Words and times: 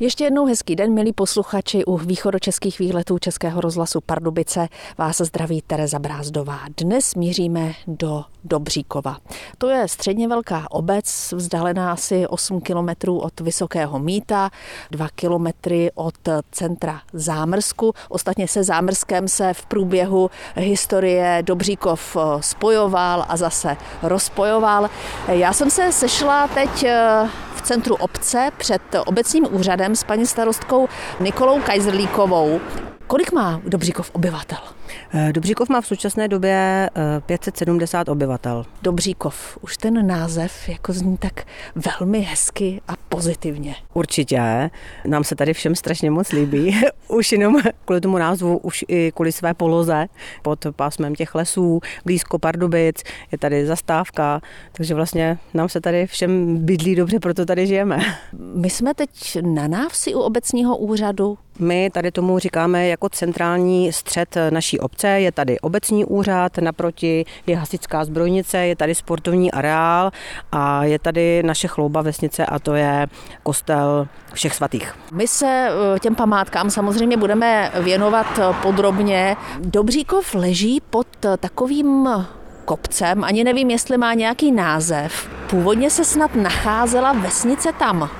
Ještě 0.00 0.24
jednou 0.24 0.46
hezký 0.46 0.76
den, 0.76 0.94
milí 0.94 1.12
posluchači 1.12 1.84
u 1.84 1.96
východočeských 1.96 2.78
výletů 2.78 3.18
Českého 3.18 3.60
rozhlasu 3.60 4.00
Pardubice. 4.06 4.68
Vás 4.98 5.20
zdraví 5.20 5.62
Tereza 5.66 5.98
Brázdová. 5.98 6.58
Dnes 6.76 7.14
míříme 7.14 7.72
do 7.86 8.24
Dobříkova. 8.44 9.16
To 9.58 9.68
je 9.68 9.88
středně 9.88 10.28
velká 10.28 10.66
obec, 10.70 11.32
vzdálená 11.32 11.92
asi 11.92 12.26
8 12.26 12.60
kilometrů 12.60 13.18
od 13.18 13.40
Vysokého 13.40 13.98
Míta, 13.98 14.50
2 14.90 15.08
kilometry 15.08 15.90
od 15.94 16.14
centra 16.50 17.00
Zámrsku. 17.12 17.92
Ostatně 18.08 18.48
se 18.48 18.64
Zámrskem 18.64 19.28
se 19.28 19.54
v 19.54 19.66
průběhu 19.66 20.30
historie 20.56 21.42
Dobříkov 21.46 22.16
spojoval 22.40 23.24
a 23.28 23.36
zase 23.36 23.76
rozpojoval. 24.02 24.90
Já 25.28 25.52
jsem 25.52 25.70
se 25.70 25.92
sešla 25.92 26.48
teď 26.48 26.86
v 27.54 27.62
centru 27.62 27.94
obce 27.94 28.50
před 28.56 28.82
obecním 29.06 29.46
úřadem 29.50 29.89
s 29.96 30.04
paní 30.04 30.26
starostkou 30.26 30.88
Nikolou 31.20 31.60
Kajzrlíkovou. 31.60 32.60
Kolik 33.06 33.32
má 33.32 33.60
Dobříkov 33.64 34.10
obyvatel? 34.14 34.79
Eh, 35.14 35.32
Dobříkov 35.32 35.68
má 35.68 35.80
v 35.80 35.86
současné 35.86 36.28
době 36.28 36.90
570 37.26 38.08
eh, 38.08 38.12
obyvatel. 38.12 38.66
Dobříkov, 38.82 39.58
už 39.60 39.76
ten 39.76 40.06
název 40.06 40.68
jako 40.68 40.92
zní 40.92 41.16
tak 41.16 41.44
velmi 41.74 42.20
hezky 42.20 42.80
a 42.88 42.92
pozitivně. 43.08 43.74
Určitě, 43.94 44.70
nám 45.04 45.24
se 45.24 45.34
tady 45.34 45.54
všem 45.54 45.74
strašně 45.74 46.10
moc 46.10 46.32
líbí, 46.32 46.80
už 47.08 47.32
jenom 47.32 47.56
kvůli 47.84 48.00
tomu 48.00 48.18
názvu, 48.18 48.58
už 48.58 48.84
i 48.88 49.12
kvůli 49.12 49.32
své 49.32 49.54
poloze 49.54 50.06
pod 50.42 50.66
pásmem 50.76 51.14
těch 51.14 51.34
lesů, 51.34 51.80
blízko 52.04 52.38
Pardubic, 52.38 53.02
je 53.32 53.38
tady 53.38 53.66
zastávka, 53.66 54.40
takže 54.72 54.94
vlastně 54.94 55.38
nám 55.54 55.68
se 55.68 55.80
tady 55.80 56.06
všem 56.06 56.56
bydlí 56.56 56.94
dobře, 56.94 57.20
proto 57.20 57.46
tady 57.46 57.66
žijeme. 57.66 57.98
My 58.54 58.70
jsme 58.70 58.94
teď 58.94 59.10
na 59.42 59.68
návsi 59.68 60.14
u 60.14 60.18
obecního 60.18 60.76
úřadu, 60.76 61.38
my 61.60 61.90
tady 61.90 62.12
tomu 62.12 62.38
říkáme 62.38 62.88
jako 62.88 63.08
centrální 63.08 63.92
střed 63.92 64.36
naší 64.50 64.79
obce. 64.80 65.08
Je 65.08 65.32
tady 65.32 65.60
obecní 65.60 66.04
úřad, 66.04 66.58
naproti 66.58 67.24
je 67.46 67.56
hasická 67.56 68.04
zbrojnice, 68.04 68.58
je 68.58 68.76
tady 68.76 68.94
sportovní 68.94 69.52
areál 69.52 70.10
a 70.52 70.84
je 70.84 70.98
tady 70.98 71.42
naše 71.42 71.68
chlouba 71.68 72.02
vesnice 72.02 72.46
a 72.46 72.58
to 72.58 72.74
je 72.74 73.06
kostel 73.42 74.08
všech 74.32 74.54
svatých. 74.54 74.94
My 75.12 75.28
se 75.28 75.68
eh, 75.70 75.98
těm 75.98 76.14
památkám 76.14 76.70
samozřejmě 76.70 77.16
budeme 77.16 77.72
věnovat 77.80 78.38
eh, 78.38 78.54
podrobně. 78.62 79.36
Dobříkov 79.60 80.34
leží 80.34 80.82
pod 80.90 81.06
eh, 81.24 81.36
takovým 81.36 82.08
kopcem, 82.64 83.24
ani 83.24 83.44
nevím, 83.44 83.70
jestli 83.70 83.98
má 83.98 84.14
nějaký 84.14 84.52
název. 84.52 85.28
Původně 85.50 85.90
se 85.90 86.04
snad 86.04 86.34
nacházela 86.34 87.12
vesnice 87.12 87.68
tam. 87.78 88.10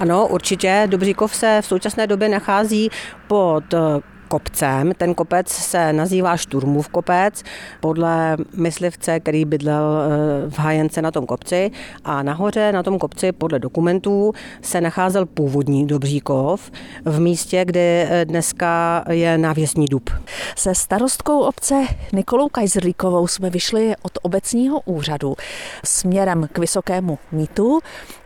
Ano, 0.00 0.26
určitě. 0.26 0.82
Dobříkov 0.86 1.34
se 1.34 1.58
v 1.62 1.66
současné 1.66 2.06
době 2.06 2.28
nachází 2.28 2.90
pod 3.26 3.64
kopcem. 4.28 4.92
Ten 4.98 5.14
kopec 5.14 5.48
se 5.48 5.92
nazývá 5.92 6.36
Šturmův 6.36 6.88
kopec 6.88 7.42
podle 7.80 8.36
myslivce, 8.56 9.20
který 9.20 9.44
bydlel 9.44 9.84
eh, 9.84 10.50
v 10.50 10.58
Hajence 10.58 11.02
na 11.02 11.10
tom 11.10 11.26
kopci 11.26 11.70
a 12.04 12.22
nahoře 12.22 12.72
na 12.72 12.82
tom 12.82 12.98
kopci 12.98 13.32
podle 13.32 13.58
dokumentů 13.58 14.32
se 14.62 14.80
nacházel 14.80 15.26
původní 15.26 15.86
Dobříkov 15.86 16.70
v 17.04 17.20
místě, 17.20 17.64
kde 17.64 18.08
eh, 18.10 18.24
dneska 18.24 19.04
je 19.10 19.38
návěsní 19.38 19.86
dub. 19.86 20.10
Se 20.56 20.74
starostkou 20.74 21.40
obce 21.40 21.86
Nikolou 22.12 22.48
Kajzrlíkovou 22.48 23.26
jsme 23.26 23.50
vyšli 23.50 23.94
od 24.02 24.18
obecního 24.22 24.80
úřadu 24.80 25.34
směrem 25.84 26.48
k 26.52 26.58
Vysokému 26.58 27.18
mítu 27.32 27.80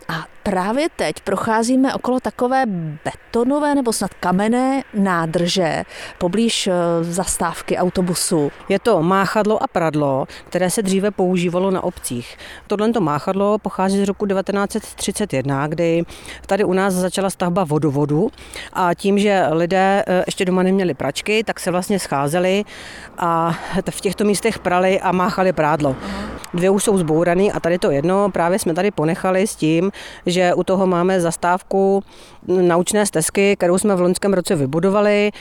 a 0.07 0.25
právě 0.43 0.87
teď 0.95 1.15
procházíme 1.19 1.93
okolo 1.93 2.19
takové 2.19 2.65
betonové 3.05 3.75
nebo 3.75 3.93
snad 3.93 4.13
kamenné 4.13 4.83
nádrže 4.93 5.83
poblíž 6.17 6.67
eh, 6.67 6.73
zastávky 7.01 7.77
autobusu. 7.77 8.51
Je 8.69 8.79
to 8.79 9.03
máchadlo 9.03 9.63
a 9.63 9.67
pradlo, 9.67 10.27
které 10.49 10.69
se 10.69 10.81
dříve 10.81 11.11
používalo 11.11 11.71
na 11.71 11.83
obcích. 11.83 12.37
Tohle 12.67 12.91
máchadlo 12.99 13.57
pochází 13.57 13.97
z 14.05 14.07
roku 14.07 14.25
1931, 14.25 15.67
kdy 15.67 16.03
tady 16.45 16.63
u 16.63 16.73
nás 16.73 16.93
začala 16.93 17.29
stavba 17.29 17.63
vodovodu 17.63 18.31
a 18.73 18.93
tím, 18.93 19.19
že 19.19 19.45
lidé 19.51 20.03
eh, 20.07 20.23
ještě 20.25 20.45
doma 20.45 20.63
neměli 20.63 20.93
pračky, 20.93 21.43
tak 21.43 21.59
se 21.59 21.71
vlastně 21.71 21.99
scházeli 21.99 22.63
a 23.17 23.55
v 23.89 24.01
těchto 24.01 24.23
místech 24.23 24.59
prali 24.59 25.01
a 25.01 25.11
máchali 25.11 25.53
prádlo. 25.53 25.95
Dvě 26.53 26.69
už 26.69 26.83
jsou 26.83 26.97
zbouraný 26.97 27.51
a 27.51 27.59
tady 27.59 27.79
to 27.79 27.91
jedno 27.91 28.31
právě 28.31 28.59
jsme 28.59 28.73
tady 28.73 28.91
ponechali 28.91 29.47
s 29.47 29.55
tím, 29.55 29.91
že 30.25 30.53
u 30.53 30.63
toho 30.63 30.87
máme 30.87 31.21
zastávku 31.21 32.03
naučné 32.47 33.05
stezky, 33.05 33.55
kterou 33.55 33.77
jsme 33.77 33.95
v 33.95 34.01
loňském 34.01 34.33
roce 34.33 34.55
vybudovali. 34.55 35.31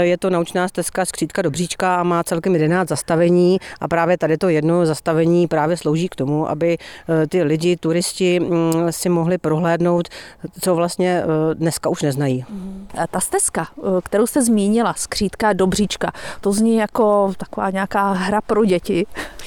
Je 0.00 0.18
to 0.18 0.30
naučná 0.30 0.68
stezka 0.68 1.04
Skřítka 1.04 1.42
do 1.42 1.50
Bříčka 1.50 1.96
a 1.96 2.02
má 2.02 2.24
celkem 2.24 2.54
11 2.54 2.88
zastavení 2.88 3.58
a 3.80 3.88
právě 3.88 4.18
tady 4.18 4.38
to 4.38 4.48
jedno 4.48 4.86
zastavení 4.86 5.46
právě 5.46 5.76
slouží 5.76 6.08
k 6.08 6.16
tomu, 6.16 6.50
aby 6.50 6.78
eh, 6.78 7.26
ty 7.26 7.42
lidi, 7.42 7.76
turisti 7.76 8.40
si 8.90 9.08
mohli 9.08 9.38
prohlédnout, 9.38 10.08
co 10.60 10.74
vlastně 10.74 11.22
eh, 11.22 11.54
dneska 11.54 11.88
už 11.88 12.02
neznají. 12.02 12.44
Ta 13.10 13.20
stezka, 13.20 13.68
kterou 14.04 14.26
jste 14.26 14.42
zmínila, 14.42 14.94
Skřítka 14.96 15.52
do 15.52 15.66
Bříčka, 15.66 16.12
to 16.40 16.52
zní 16.52 16.76
jako 16.76 17.32
taková 17.36 17.70
nějaká 17.70 18.12
hra 18.12 18.40
pro 18.40 18.64
děti. 18.64 19.06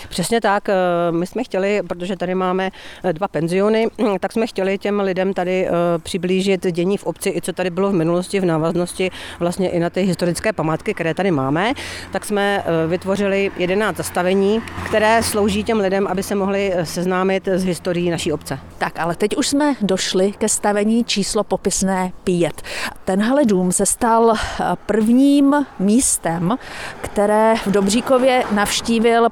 Přesně 0.09 0.41
tak. 0.41 0.67
My 1.11 1.27
jsme 1.27 1.43
chtěli, 1.43 1.81
protože 1.87 2.15
tady 2.15 2.35
máme 2.35 2.71
dva 3.11 3.27
penziony, 3.27 3.87
tak 4.19 4.31
jsme 4.31 4.47
chtěli 4.47 4.77
těm 4.77 4.99
lidem 4.99 5.33
tady 5.33 5.67
přiblížit 6.03 6.67
dění 6.71 6.97
v 6.97 7.03
obci, 7.03 7.29
i 7.29 7.41
co 7.41 7.53
tady 7.53 7.69
bylo 7.69 7.89
v 7.89 7.93
minulosti 7.93 8.39
v 8.39 8.45
návaznosti 8.45 9.11
vlastně 9.39 9.69
i 9.69 9.79
na 9.79 9.89
ty 9.89 10.01
historické 10.01 10.53
památky, 10.53 10.93
které 10.93 11.13
tady 11.13 11.31
máme, 11.31 11.73
tak 12.11 12.25
jsme 12.25 12.63
eh, 12.65 12.87
vytvořili 12.87 13.51
11 13.57 13.97
zastavení, 13.97 14.61
které 14.85 15.23
slouží 15.23 15.63
těm 15.63 15.79
lidem, 15.79 16.07
aby 16.07 16.23
se 16.23 16.35
mohli 16.35 16.71
eh, 16.73 16.85
seznámit 16.85 17.47
s 17.47 17.63
historií 17.63 18.09
naší 18.09 18.33
obce. 18.33 18.59
Tak, 18.77 18.99
ale 18.99 19.15
teď 19.15 19.37
už 19.37 19.47
jsme 19.47 19.75
došli 19.81 20.31
ke 20.31 20.49
stavení 20.49 21.03
číslo 21.03 21.43
popisné 21.43 22.11
5. 22.23 22.61
Tenhle 23.05 23.45
dům 23.45 23.71
se 23.71 23.85
stal 23.85 24.33
eh, 24.33 24.63
prvním 24.85 25.65
místem, 25.79 26.57
které 27.01 27.53
v 27.65 27.71
Dobříkově 27.71 28.43
navštívil 28.51 29.29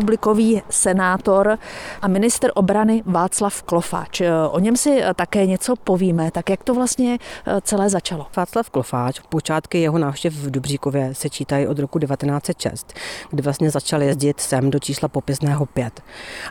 prvorepublikový 0.00 0.62
senátor 0.70 1.58
a 2.02 2.08
minister 2.08 2.50
obrany 2.54 3.02
Václav 3.06 3.62
Klofáč. 3.62 4.22
O 4.50 4.58
něm 4.58 4.76
si 4.76 5.02
také 5.14 5.46
něco 5.46 5.76
povíme, 5.76 6.30
tak 6.30 6.50
jak 6.50 6.64
to 6.64 6.74
vlastně 6.74 7.18
eh, 7.46 7.60
celé 7.60 7.90
začalo? 7.90 8.26
Václav 8.36 8.70
Klofáč, 8.70 9.20
počátky 9.28 9.80
jeho 9.80 9.98
návštěv 9.98 10.34
v 10.34 10.50
Dubříkově 10.50 11.14
se 11.14 11.30
čítají 11.30 11.66
od 11.66 11.78
roku 11.78 11.98
1906, 11.98 12.92
kdy 13.30 13.42
vlastně 13.42 13.70
začal 13.70 14.02
jezdit 14.02 14.40
sem 14.40 14.70
do 14.70 14.78
čísla 14.78 15.08
popisného 15.08 15.66
5. 15.66 16.00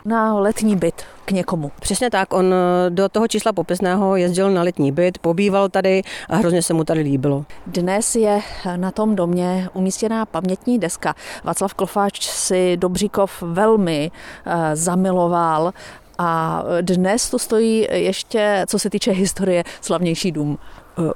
Na 0.04 0.34
letní 0.34 0.76
byt 0.76 1.04
k 1.24 1.30
někomu. 1.30 1.70
Přesně 1.80 2.10
tak, 2.10 2.32
on 2.32 2.54
do 2.88 3.08
toho 3.08 3.28
čísla 3.28 3.52
popisného 3.52 4.16
jezdil 4.16 4.50
na 4.50 4.62
letní 4.62 4.92
byt, 4.92 5.18
pobýval 5.18 5.68
tady 5.68 6.02
a 6.28 6.36
hrozně 6.36 6.62
se 6.62 6.74
mu 6.74 6.84
tady 6.84 7.00
líbilo. 7.00 7.44
Dnes 7.66 8.14
je 8.14 8.40
na 8.76 8.90
tom 8.90 9.16
domě 9.16 9.68
umístěná 9.72 10.26
pamětní 10.26 10.78
deska. 10.78 11.14
Václav 11.44 11.74
Klofáč 11.74 12.20
si 12.22 12.76
Dobříkov 12.76 13.39
velmi 13.42 14.10
uh, 14.46 14.52
zamiloval 14.74 15.72
a 16.18 16.62
dnes 16.80 17.30
tu 17.30 17.38
stojí 17.38 17.86
ještě, 17.90 18.64
co 18.68 18.78
se 18.78 18.90
týče 18.90 19.12
historie, 19.12 19.64
slavnější 19.80 20.32
dům. 20.32 20.58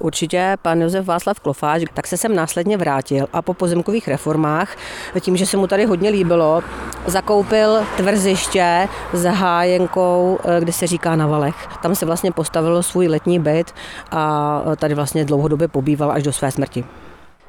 Určitě 0.00 0.56
pan 0.62 0.82
Josef 0.82 1.06
Václav 1.06 1.40
Klofáč, 1.40 1.82
tak 1.94 2.06
se 2.06 2.16
sem 2.16 2.34
následně 2.34 2.76
vrátil 2.76 3.26
a 3.32 3.42
po 3.42 3.54
pozemkových 3.54 4.08
reformách, 4.08 4.76
tím, 5.20 5.36
že 5.36 5.46
se 5.46 5.56
mu 5.56 5.66
tady 5.66 5.84
hodně 5.84 6.10
líbilo, 6.10 6.62
zakoupil 7.06 7.82
tvrziště 7.96 8.88
s 9.12 9.24
hájenkou, 9.24 10.38
kde 10.60 10.72
se 10.72 10.86
říká 10.86 11.16
na 11.16 11.26
Valech. 11.26 11.68
Tam 11.82 11.94
se 11.94 12.06
vlastně 12.06 12.32
postavil 12.32 12.82
svůj 12.82 13.08
letní 13.08 13.38
byt 13.38 13.74
a 14.10 14.62
tady 14.76 14.94
vlastně 14.94 15.24
dlouhodobě 15.24 15.68
pobýval 15.68 16.10
až 16.10 16.22
do 16.22 16.32
své 16.32 16.50
smrti. 16.50 16.84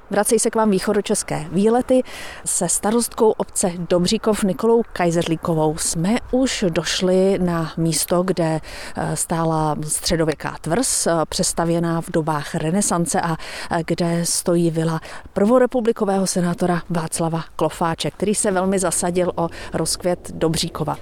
Vracejí 0.10 0.40
se 0.40 0.50
k 0.50 0.56
vám 0.56 0.72
východočeské 0.72 1.46
výlety. 1.52 2.04
Se 2.46 2.70
starostkou 2.70 3.32
obce 3.32 3.72
Dobříkov 3.90 4.44
Nikolou 4.44 4.82
Kajzerlíkovou 4.94 5.78
jsme 5.78 6.16
už 6.32 6.66
došli 6.70 7.40
na 7.42 7.72
místo, 7.78 8.24
kde 8.24 8.62
eh, 8.96 9.16
stála 9.16 9.76
středověká 9.88 10.56
tvrz, 10.62 11.08
eh, 11.08 11.12
přestavěná 11.30 12.02
v 12.02 12.12
dobách 12.12 12.56
renesance 12.56 13.22
a 13.22 13.38
eh, 13.72 13.84
kde 13.88 14.22
stojí 14.24 14.72
vila 14.72 15.02
prvorepublikového 15.34 16.28
senátora 16.28 16.82
Václava 16.90 17.44
Klofáče, 17.56 18.12
který 18.12 18.36
se 18.36 18.52
velmi 18.52 18.80
zasadil 18.80 19.32
o 19.36 19.50
rozkvět 19.74 20.32
Dobříkova. 20.34 20.98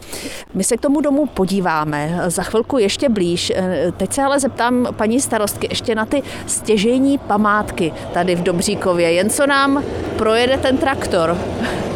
My 0.54 0.64
se 0.64 0.78
k 0.78 0.82
tomu 0.82 1.02
domu 1.02 1.26
podíváme 1.26 2.20
za 2.28 2.44
chvilku 2.44 2.78
ještě 2.78 3.10
blíž. 3.10 3.54
Teď 3.98 4.14
se 4.14 4.24
ale 4.24 4.40
zeptám 4.40 4.88
paní 4.92 5.22
starostky 5.22 5.68
ještě 5.70 5.96
na 5.96 6.06
ty 6.06 6.24
stěžejní 6.48 7.18
památky 7.18 7.94
tady 8.14 8.36
v 8.36 8.44
Dobříkově 8.44 8.93
Jen 9.00 9.30
co 9.30 9.48
nám 9.48 9.84
projede 10.18 10.58
ten 10.58 10.78
traktor. 10.78 11.38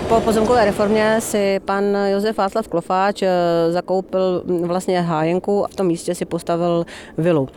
Po 0.09 0.21
pozemkové 0.21 0.65
reformě 0.65 1.21
si 1.21 1.59
pan 1.65 1.83
Josef 2.11 2.37
Václav 2.37 2.67
Klofáč 2.67 3.21
eh, 3.21 3.29
zakoupil 3.69 4.43
vlastně 4.61 5.01
hájenku 5.01 5.65
a 5.65 5.67
v 5.67 5.75
tom 5.75 5.87
místě 5.87 6.15
si 6.15 6.25
postavil 6.25 6.85
vilu. 7.17 7.49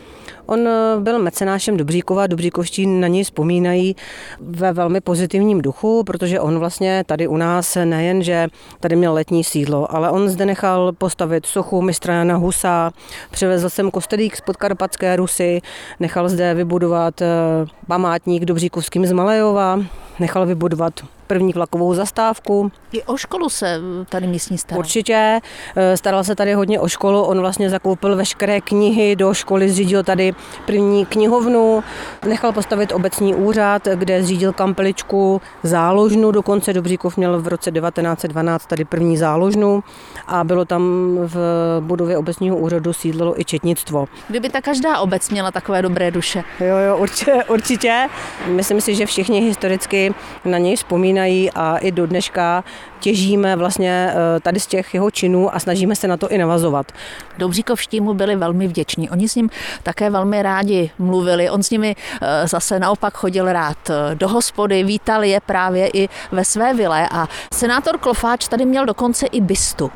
On 0.47 0.69
eh, 0.69 0.97
byl 1.01 1.19
mecenášem 1.19 1.77
Dobříkova, 1.77 2.27
Dobříkovští 2.27 2.87
na 2.87 3.09
něj 3.09 3.25
vzpomínají 3.25 3.97
ve 4.41 4.73
velmi 4.73 5.01
pozitivním 5.01 5.63
duchu, 5.63 6.05
protože 6.05 6.41
on 6.41 6.59
vlastně 6.59 7.05
tady 7.07 7.29
u 7.29 7.37
nás 7.37 7.79
nejen, 7.85 8.23
že 8.23 8.49
tady 8.81 8.97
měl 8.97 9.15
letní 9.15 9.45
sídlo, 9.45 9.95
ale 9.95 10.11
on 10.11 10.29
zde 10.29 10.47
nechal 10.47 10.93
postavit 10.93 11.47
sochu 11.47 11.83
mistra 11.83 12.15
Jana 12.15 12.37
Husa, 12.37 12.91
přivezl 13.31 13.71
sem 13.71 13.91
kostelík 13.91 14.37
z 14.37 14.41
podkarpatské 14.41 15.17
Rusy, 15.17 15.61
nechal 16.01 16.29
zde 16.29 16.55
vybudovat 16.55 17.23
eh, 17.23 17.27
památník 17.87 18.45
Dobříkovským 18.45 19.07
z 19.07 19.13
Malejova, 19.13 19.81
nechal 20.19 20.47
vybudovat 20.47 20.95
první 21.31 21.53
vlakovou 21.53 21.95
zastávku. 21.95 22.73
I 22.93 23.03
o 23.03 23.17
školu 23.17 23.49
se 23.49 23.81
tady 24.09 24.27
místní 24.27 24.59
staral. 24.59 24.79
Určitě, 24.79 25.41
eh, 25.77 25.97
staral 25.97 26.25
se 26.25 26.35
tady 26.35 26.55
hodně 26.55 26.81
o 26.81 26.89
školu, 26.89 27.23
on 27.23 27.41
vlastně 27.41 27.71
zakoupil 27.71 28.17
veškeré 28.17 28.61
knihy 28.61 29.17
do 29.17 29.35
školy, 29.35 29.69
zřídil 29.69 30.03
tady 30.03 30.35
první 30.67 31.07
knihovnu, 31.07 31.85
nechal 32.27 32.53
postavit 32.53 32.93
obecní 32.93 33.35
úřad, 33.35 33.89
kde 33.95 34.23
zřídil 34.23 34.53
kampeličku, 34.53 35.41
záložnu, 35.63 36.31
dokonce 36.31 36.73
Dobříkov 36.73 37.17
měl 37.17 37.41
v 37.41 37.49
roce 37.49 37.71
1912 37.71 38.67
tady 38.67 38.85
první 38.85 39.17
záložnu 39.17 39.85
a 40.27 40.45
bylo 40.45 40.65
tam 40.65 40.83
v 41.23 41.37
budově 41.81 42.19
obecního 42.19 42.57
úřadu 42.57 42.93
sídlilo 42.93 43.41
i 43.41 43.45
četnictvo. 43.45 44.07
Kdyby 44.29 44.49
ta 44.49 44.61
každá 44.61 44.99
obec 44.99 45.31
měla 45.31 45.51
takové 45.51 45.83
dobré 45.83 46.11
duše. 46.11 46.45
Jo, 46.61 46.77
jo, 46.77 46.97
určitě, 46.97 47.45
určitě. 47.49 48.09
Myslím 48.47 48.81
si, 48.81 48.95
že 48.95 49.07
všichni 49.07 49.41
historicky 49.41 50.15
na 50.45 50.59
něj 50.59 50.77
vzpomínají 50.77 51.20
a 51.55 51.77
i 51.77 51.93
do 51.93 52.07
dneška 52.07 52.65
těžíme 53.01 53.57
vlastně 53.57 54.13
eh, 54.13 54.41
tady 54.41 54.61
z 54.61 54.67
těch 54.67 54.95
jeho 54.95 55.11
činů 55.11 55.55
a 55.55 55.59
snažíme 55.59 55.97
se 55.97 56.09
na 56.09 56.17
to 56.17 56.29
i 56.29 56.39
navazovat. 56.39 56.93
Dobříkovští 57.39 58.01
mu 58.01 58.15
byli 58.15 58.37
velmi 58.37 58.69
vděční. 58.69 59.11
Oni 59.11 59.29
s 59.29 59.35
ním 59.35 59.51
také 59.83 60.11
velmi 60.11 60.43
rádi 60.43 60.91
mluvili. 60.99 61.51
On 61.51 61.63
s 61.63 61.71
nimi 61.71 61.97
eh, 62.23 62.49
zase 62.49 62.79
naopak 62.79 63.15
chodil 63.15 63.53
rád 63.53 63.91
eh, 63.91 64.15
do 64.15 64.29
hospody, 64.29 64.85
vítal 64.85 65.25
je 65.25 65.41
právě 65.41 65.91
i 65.95 66.09
ve 66.33 66.45
své 66.45 66.75
vile 66.75 67.09
a 67.13 67.29
senátor 67.55 67.99
Klofáč 67.99 68.49
tady 68.49 68.65
měl 68.65 68.87
dokonce 68.87 69.27
i 69.27 69.41
bystu. 69.41 69.91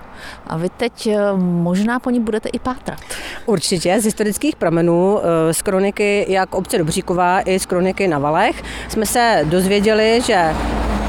A 0.47 0.57
vy 0.57 0.69
teď 0.69 1.09
možná 1.37 1.99
po 1.99 2.11
ní 2.11 2.21
budete 2.21 2.49
i 2.49 2.59
pátrat. 2.59 2.99
Určitě, 3.47 4.01
z 4.01 4.05
historických 4.05 4.57
pramenů, 4.57 5.21
z 5.53 5.63
kroniky 5.63 6.27
jak 6.29 6.55
obce 6.55 6.79
Dobříková 6.79 7.41
i 7.41 7.59
z 7.59 7.67
kroniky 7.67 8.09
na 8.09 8.19
Valech 8.19 8.63
jsme 8.89 9.07
se 9.07 9.41
dozvěděli, 9.45 10.21
že 10.27 10.55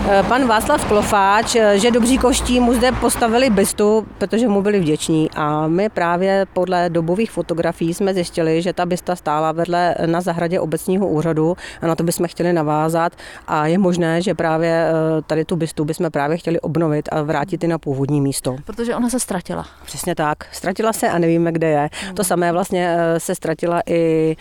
Eh, 0.10 0.24
pan 0.24 0.48
Václav 0.48 0.86
Klofáč, 0.86 1.56
eh, 1.56 1.80
že 1.80 1.92
Dobříkovští 1.92 2.60
mu 2.60 2.74
zde 2.74 2.92
postavili 2.92 3.50
bystu, 3.50 4.06
protože 4.18 4.48
mu 4.48 4.62
byli 4.62 4.80
vděční 4.80 5.30
a 5.36 5.68
my 5.68 5.90
právě 5.90 6.46
podle 6.54 6.90
dobových 6.90 7.32
fotografií 7.32 7.94
jsme 7.94 8.14
zjistili, 8.14 8.62
že 8.62 8.74
ta 8.74 8.86
bysta 8.86 9.16
stála 9.16 9.52
vedle 9.52 9.96
na 10.06 10.22
zahradě 10.22 10.60
obecního 10.60 11.08
úřadu 11.08 11.58
a 11.82 11.88
na 11.88 11.96
to 11.96 12.04
bychom 12.04 12.28
chtěli 12.28 12.54
navázat 12.54 13.14
a 13.48 13.68
je 13.68 13.78
možné, 13.78 14.22
že 14.22 14.34
právě 14.34 14.70
eh, 14.70 15.22
tady 15.22 15.46
tu 15.46 15.56
bystu 15.56 15.86
bychom 15.86 16.12
právě 16.12 16.38
chtěli 16.38 16.60
obnovit 16.60 17.10
a 17.12 17.22
vrátit 17.22 17.64
ji 17.64 17.70
na 17.70 17.78
původní 17.78 18.22
místo. 18.22 18.56
Protože 18.66 18.96
ona 19.06 19.10
se 19.10 19.20
ztratila. 19.20 19.68
Přesně 19.86 20.16
tak. 20.16 20.38
Ztratila 20.52 20.94
se 20.94 21.10
a 21.10 21.20
nevíme, 21.20 21.52
kde 21.52 21.70
je. 21.70 21.90
To 22.14 22.24
samé 22.24 22.52
vlastně 22.52 22.98
se 23.18 23.36
ztratila 23.36 23.82
i 23.86 24.36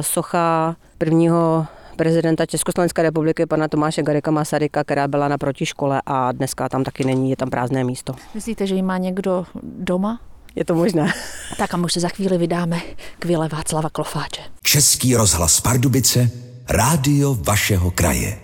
socha 0.00 0.76
prvního 0.98 1.66
prezidenta 1.96 2.46
Československé 2.46 3.02
republiky, 3.02 3.46
pana 3.46 3.68
Tomáše 3.68 4.02
Garika 4.02 4.30
Masaryka, 4.30 4.84
která 4.84 5.08
byla 5.08 5.28
na 5.28 5.38
protiškole 5.38 6.02
a 6.06 6.32
dneska 6.32 6.68
tam 6.68 6.84
taky 6.84 7.04
není, 7.04 7.30
je 7.30 7.36
tam 7.36 7.50
prázdné 7.50 7.84
místo. 7.84 8.14
Myslíte, 8.34 8.66
že 8.66 8.74
ji 8.74 8.82
má 8.82 8.98
někdo 8.98 9.46
doma? 9.62 10.20
Je 10.54 10.64
to 10.64 10.74
možné. 10.74 11.12
Tak 11.58 11.74
a 11.74 11.76
už 11.76 11.92
se 11.92 12.00
za 12.00 12.08
chvíli 12.08 12.38
vydáme 12.38 12.80
k 13.18 13.24
vile 13.24 13.48
Václava 13.48 13.90
Klofáče. 13.90 14.42
Český 14.62 15.16
rozhlas 15.16 15.60
Pardubice, 15.60 16.30
rádio 16.68 17.34
vašeho 17.34 17.90
kraje. 17.90 18.41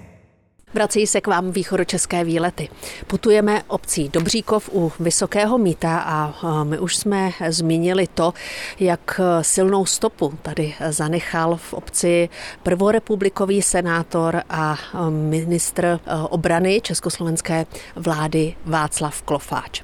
Vrací 0.78 1.06
se 1.06 1.20
k 1.20 1.26
vám 1.26 1.50
východočeské 1.50 2.24
výlety. 2.24 2.68
Putujeme 3.06 3.62
obcí 3.66 4.08
Dobříkov 4.08 4.70
u 4.72 4.92
Vysokého 5.00 5.58
míta 5.58 5.98
a 5.98 6.34
my 6.64 6.78
už 6.78 6.96
jsme 6.96 7.30
zmínili 7.48 8.06
to, 8.14 8.34
jak 8.80 9.20
silnou 9.42 9.86
stopu 9.86 10.34
tady 10.42 10.74
zanechal 10.88 11.56
v 11.56 11.74
obci 11.74 12.28
prvorepublikový 12.62 13.62
senátor 13.62 14.42
a 14.50 14.78
ministr 15.10 16.00
obrany 16.28 16.80
československé 16.80 17.66
vlády 17.96 18.54
Václav 18.64 19.22
Klofáč. 19.22 19.82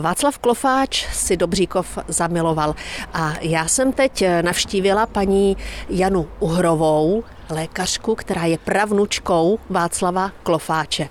Václav 0.00 0.38
Klofáč 0.38 1.06
si 1.12 1.36
Dobříkov 1.36 1.98
zamiloval 2.08 2.74
a 3.12 3.32
já 3.40 3.68
jsem 3.68 3.92
teď 3.92 4.24
navštívila 4.42 5.06
paní 5.06 5.56
Janu 5.88 6.28
Uhrovou, 6.40 7.24
lékařku, 7.50 8.14
která 8.14 8.44
je 8.44 8.58
pravnučkou 8.58 9.58
Václava 9.70 10.30
Klofáče. 10.42 11.08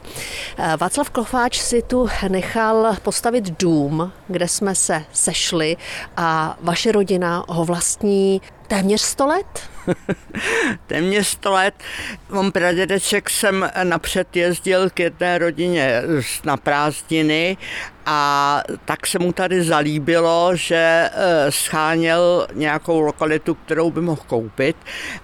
Eh, 0.58 0.78
Václav 0.78 1.10
Klofáč 1.10 1.60
si 1.60 1.82
tu 1.82 2.08
nechal 2.28 2.96
postavit 3.02 3.62
dům, 3.62 4.12
kde 4.28 4.48
jsme 4.48 4.76
se 4.76 5.04
sešli 5.14 5.78
a 6.18 6.58
vaše 6.62 6.92
rodina 6.92 7.46
ho 7.48 7.66
vlastní 7.66 8.42
téměř 8.68 9.02
100 9.02 9.26
let? 9.26 9.73
téměř 10.88 11.28
100 11.28 11.52
let. 11.52 11.74
Mám 12.30 12.52
pradědeček 12.52 13.30
jsem 13.30 13.70
napřed 13.84 14.36
jezdil 14.36 14.90
k 14.90 15.00
jedné 15.00 15.38
rodině 15.38 16.02
na 16.44 16.58
prázdniny 16.58 17.58
a 18.06 18.62
tak 18.86 19.08
se 19.08 19.20
mu 19.20 19.34
tady 19.34 19.64
zalíbilo, 19.64 20.52
že 20.54 21.10
eh, 21.14 21.52
scháněl 21.52 22.48
nějakou 22.54 23.00
lokalitu, 23.00 23.54
kterou 23.54 23.92
by 23.92 24.02
mohl 24.02 24.22
koupit 24.28 24.76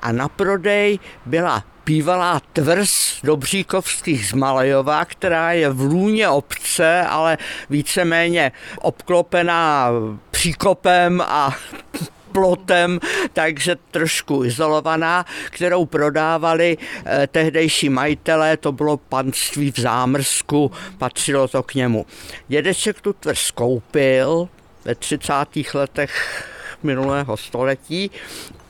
a 0.02 0.12
na 0.12 0.30
prodej 0.30 1.00
byla 1.26 1.64
bývalá 1.86 2.42
tvrz 2.54 3.22
Dobříkovských 3.24 4.28
z 4.28 4.34
Malejova, 4.34 5.06
která 5.06 5.52
je 5.52 5.70
v 5.70 5.82
lůně 5.82 6.30
obce, 6.30 7.02
ale 7.02 7.38
víceméně 7.70 8.52
obklopená 8.82 9.90
příkopem 10.32 11.22
a 11.22 11.56
plotem, 12.32 13.00
takže 13.34 13.76
trošku 13.92 14.46
izolovaná, 14.46 15.26
kterou 15.50 15.86
prodávali 15.86 16.78
eh, 17.06 17.28
tehdejší 17.28 17.90
majitelé, 17.90 18.58
to 18.58 18.72
bylo 18.72 18.98
panství 18.98 19.72
v 19.72 19.80
Zámrsku, 19.80 20.72
patřilo 20.98 21.48
to 21.48 21.64
k 21.64 21.74
němu. 21.74 22.06
Dědeček 22.48 23.02
tu 23.02 23.14
tvrz 23.14 23.52
koupil 23.52 24.50
ve 24.86 24.96
30. 24.96 25.34
letech 25.74 26.46
minulého 26.84 27.38
století 27.38 28.12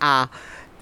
a 0.02 0.32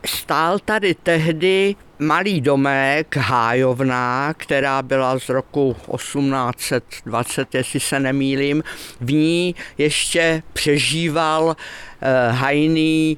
stál 0.10 0.60
tady 0.60 0.96
tehdy 1.04 1.76
malý 2.00 2.42
domek, 2.42 3.18
hájovná, 3.18 4.34
která 4.38 4.82
byla 4.82 5.20
z 5.20 5.30
roku 5.30 5.76
1820, 5.96 7.56
jestli 7.56 7.80
se 7.80 8.00
nemýlím. 8.00 8.64
V 9.02 9.12
ní 9.12 9.56
ještě 9.78 10.44
přežíval 10.54 11.56
eh, 12.02 12.32
hajný 12.32 13.18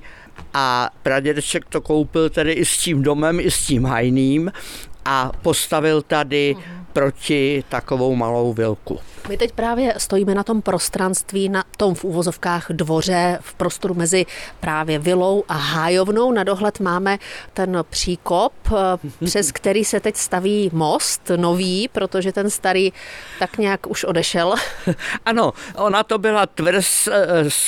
a 0.53 0.89
pradědeček 1.03 1.65
to 1.65 1.81
koupil 1.81 2.29
tedy 2.29 2.51
i 2.51 2.65
s 2.65 2.77
tím 2.77 3.03
domem, 3.03 3.39
i 3.39 3.51
s 3.51 3.65
tím 3.65 3.85
hajným 3.85 4.51
a 5.05 5.31
postavil 5.41 6.01
tady 6.01 6.55
mhm. 6.57 6.85
proti 6.93 7.63
takovou 7.69 8.15
malou 8.15 8.53
vilku. 8.53 8.99
My 9.29 9.38
teď 9.38 9.51
právě 9.51 9.93
stojíme 9.98 10.36
na 10.36 10.43
tom 10.43 10.62
prostranství, 10.62 11.50
na 11.50 11.63
tom 11.77 11.95
v 11.95 12.03
úvozovkách 12.03 12.65
dvoře, 12.69 13.39
v 13.41 13.53
prostoru 13.53 13.93
mezi 13.93 14.25
právě 14.59 15.00
vilou 15.00 15.43
a 15.48 15.53
hájovnou. 15.53 16.31
Na 16.31 16.43
dohled 16.43 16.79
máme 16.79 17.17
ten 17.53 17.83
příkop, 17.89 18.53
eh, 18.67 19.25
přes 19.25 19.51
který 19.59 19.86
se 19.86 20.00
teď 20.00 20.15
staví 20.15 20.69
most 20.74 21.31
nový, 21.36 21.88
protože 21.88 22.31
ten 22.31 22.50
starý 22.50 22.93
tak 23.39 23.57
nějak 23.57 23.88
už 23.88 24.03
odešel. 24.03 24.55
Ano, 25.25 25.53
ona 25.75 26.03
to 26.03 26.17
byla 26.17 26.45
tvrz, 26.45 27.07
eh, 27.07 27.13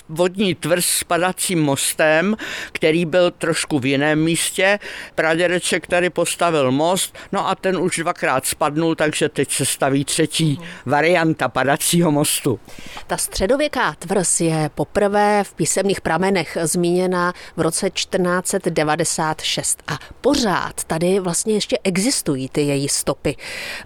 vodní 0.10 0.56
tvrz 0.56 0.86
s 0.86 1.03
padacím 1.03 1.62
mostem, 1.62 2.36
který 2.72 3.06
byl 3.06 3.32
trošku 3.32 3.80
v 3.80 3.86
jiném 3.86 4.24
místě. 4.24 4.80
Pradědeček 5.15 5.88
tady 5.88 6.10
postavil 6.10 6.72
most, 6.72 7.18
no 7.32 7.50
a 7.50 7.56
ten 7.56 7.77
už 7.77 7.98
dvakrát 7.98 8.46
spadnul, 8.46 8.96
takže 8.96 9.30
teď 9.30 9.51
se 9.51 9.65
staví 9.65 10.06
třetí 10.06 10.60
varianta 10.86 11.50
padacího 11.53 12.12
mostu. 12.12 12.60
Ta 13.08 13.17
středověká 13.17 13.96
tvrz 14.00 14.41
je 14.41 14.70
poprvé 14.75 15.43
v 15.43 15.53
písemných 15.53 16.01
pramenech 16.01 16.58
zmíněna 16.62 17.34
v 17.55 17.62
roce 17.62 17.89
1496 17.89 19.84
a 19.88 20.00
pořád 20.22 20.84
tady 20.84 21.20
vlastně 21.20 21.53
ještě 21.53 21.77
existují 21.84 22.50
ty 22.50 22.62
její 22.62 22.89
stopy, 22.89 23.36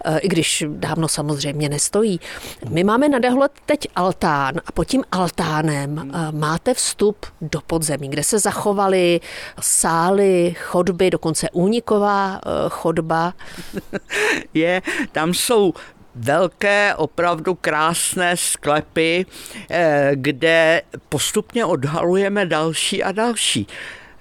e, 0.04 0.18
i 0.18 0.28
když 0.28 0.64
dávno 0.68 1.08
samozřejmě 1.08 1.68
nestojí. 1.68 2.20
My 2.68 2.84
máme 2.84 3.08
na 3.08 3.18
dehled 3.18 3.52
teď 3.66 3.88
altán 3.96 4.54
a 4.66 4.72
pod 4.72 4.84
tím 4.84 5.04
altánem 5.12 5.98
e, 5.98 6.32
máte 6.32 6.74
vstup 6.74 7.26
do 7.40 7.60
podzemí, 7.60 8.08
kde 8.08 8.24
se 8.24 8.38
zachovaly 8.38 9.20
sály, 9.60 10.54
chodby, 10.58 11.10
dokonce 11.10 11.50
úniková 11.50 12.36
e, 12.36 12.40
chodba. 12.68 13.34
Je, 14.54 14.82
tam 15.12 15.34
jsou 15.34 15.72
velké, 16.16 16.94
opravdu 16.94 17.54
krásné 17.54 18.36
sklepy, 18.36 19.26
eh, 19.70 20.10
kde 20.14 20.82
postupně 21.08 21.64
odhalujeme 21.64 22.46
další 22.46 23.02
a 23.02 23.12
další. 23.12 23.66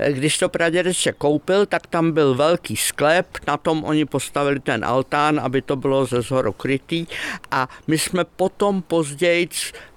Když 0.09 0.37
to 0.37 0.49
pradědeček 0.49 1.15
koupil, 1.17 1.65
tak 1.65 1.87
tam 1.87 2.11
byl 2.11 2.35
velký 2.35 2.75
sklep, 2.75 3.27
na 3.47 3.57
tom 3.57 3.83
oni 3.83 4.05
postavili 4.05 4.59
ten 4.59 4.85
altán, 4.85 5.39
aby 5.39 5.61
to 5.61 5.75
bylo 5.75 6.05
ze 6.05 6.21
zhora 6.21 6.51
krytý. 6.57 7.05
A 7.51 7.69
my 7.87 7.97
jsme 7.97 8.23
potom 8.23 8.81
později 8.81 9.49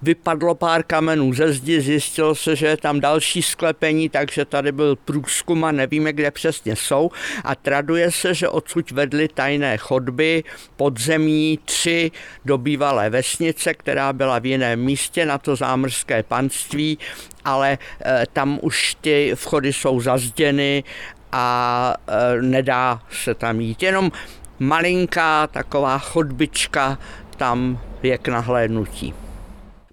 vypadlo 0.02 0.54
pár 0.54 0.82
kamenů 0.82 1.34
ze 1.34 1.52
zdi, 1.52 1.80
zjistilo 1.80 2.34
se, 2.34 2.56
že 2.56 2.66
je 2.66 2.76
tam 2.76 3.00
další 3.00 3.42
sklepení, 3.42 4.08
takže 4.08 4.44
tady 4.44 4.72
byl 4.72 4.96
průzkum 4.96 5.64
a 5.64 5.72
nevíme, 5.72 6.12
kde 6.12 6.30
přesně 6.30 6.76
jsou. 6.76 7.10
A 7.44 7.54
traduje 7.54 8.10
se, 8.12 8.34
že 8.34 8.48
odsud 8.48 8.90
vedly 8.90 9.28
tajné 9.28 9.78
chodby 9.78 10.44
podzemí 10.76 11.58
tři 11.64 12.10
do 12.44 12.58
bývalé 12.58 13.10
vesnice, 13.10 13.74
která 13.74 14.12
byla 14.12 14.38
v 14.38 14.46
jiném 14.46 14.80
místě 14.80 15.26
na 15.26 15.38
to 15.38 15.56
zámorské 15.56 16.22
panství 16.22 16.98
ale 17.44 17.78
eh, 18.00 18.26
tam 18.32 18.58
už 18.62 18.96
ty 19.00 19.32
vchody 19.34 19.72
jsou 19.72 20.00
zazděny 20.00 20.84
a 21.32 21.94
eh, 22.08 22.42
nedá 22.42 23.00
se 23.10 23.34
tam 23.34 23.60
jít. 23.60 23.82
Jenom 23.82 24.12
malinká 24.58 25.46
taková 25.46 25.98
chodbička 25.98 26.98
tam 27.36 27.80
je 28.02 28.18
k 28.18 28.28
nahlédnutí. 28.28 29.14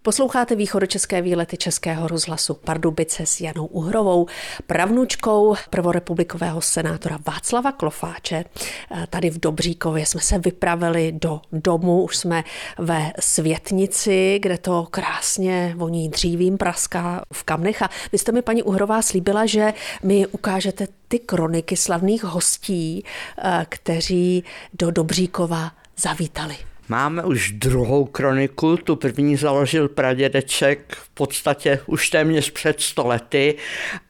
Posloucháte 0.05 0.55
východočeské 0.55 1.21
výlety 1.21 1.57
Českého 1.57 2.07
rozhlasu 2.07 2.53
Pardubice 2.53 3.25
s 3.25 3.41
Janou 3.41 3.65
Uhrovou, 3.65 4.27
pravnučkou 4.67 5.55
prvorepublikového 5.69 6.61
senátora 6.61 7.19
Václava 7.27 7.71
Klofáče. 7.71 8.45
Tady 9.09 9.29
v 9.29 9.39
Dobříkově 9.39 10.05
jsme 10.05 10.21
se 10.21 10.39
vypravili 10.39 11.11
do 11.11 11.41
domu, 11.51 12.03
už 12.03 12.17
jsme 12.17 12.43
ve 12.77 13.11
Světnici, 13.19 14.39
kde 14.41 14.57
to 14.57 14.87
krásně 14.91 15.73
voní 15.77 16.09
dřívím, 16.09 16.57
praská 16.57 17.21
v 17.33 17.43
kamnech. 17.43 17.81
A 17.81 17.89
vy 18.11 18.17
jste 18.17 18.31
mi, 18.31 18.41
paní 18.41 18.63
Uhrová, 18.63 19.01
slíbila, 19.01 19.45
že 19.45 19.73
mi 20.03 20.27
ukážete 20.27 20.87
ty 21.07 21.19
kroniky 21.19 21.77
slavných 21.77 22.23
hostí, 22.23 23.03
eh, 23.37 23.65
kteří 23.69 24.43
do 24.73 24.91
Dobříkova 24.91 25.71
zavítali. 25.97 26.74
Máme 26.89 27.23
už 27.23 27.51
druhou 27.51 28.05
kroniku, 28.05 28.77
tu 28.77 28.95
první 28.95 29.35
založil 29.35 29.89
pradědeček 29.89 30.95
v 30.95 31.09
podstatě 31.09 31.79
už 31.85 32.09
téměř 32.09 32.51
před 32.51 32.81
stolety 32.81 33.55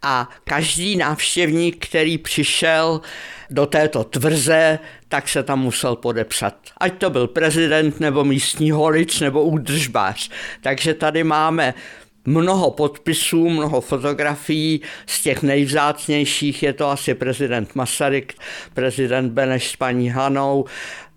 a 0.02 0.30
každý 0.44 0.96
návštěvník, 0.96 1.88
který 1.88 2.18
přišel 2.18 3.02
do 3.50 3.66
této 3.66 4.04
tvrze, 4.04 4.80
tak 5.08 5.30
se 5.30 5.44
tam 5.44 5.60
musel 5.60 5.96
podepsat. 5.96 6.56
Ať 6.78 6.94
to 6.98 7.10
byl 7.10 7.28
prezident, 7.28 8.00
nebo 8.00 8.24
místní 8.24 8.72
holič, 8.72 9.20
nebo 9.20 9.44
údržbář. 9.44 10.30
Takže 10.62 10.94
tady 10.94 11.24
máme 11.24 11.74
mnoho 12.26 12.72
podpisů, 12.72 13.50
mnoho 13.50 13.82
fotografií, 13.82 14.82
z 15.06 15.22
těch 15.22 15.44
nejvzácnějších 15.44 16.64
je 16.64 16.74
to 16.74 16.90
asi 16.90 17.14
prezident 17.14 17.76
Masaryk, 17.76 18.34
prezident 18.74 19.32
Beneš 19.32 19.72
s 19.72 19.76
paní 19.76 20.10
Hanou, 20.10 20.66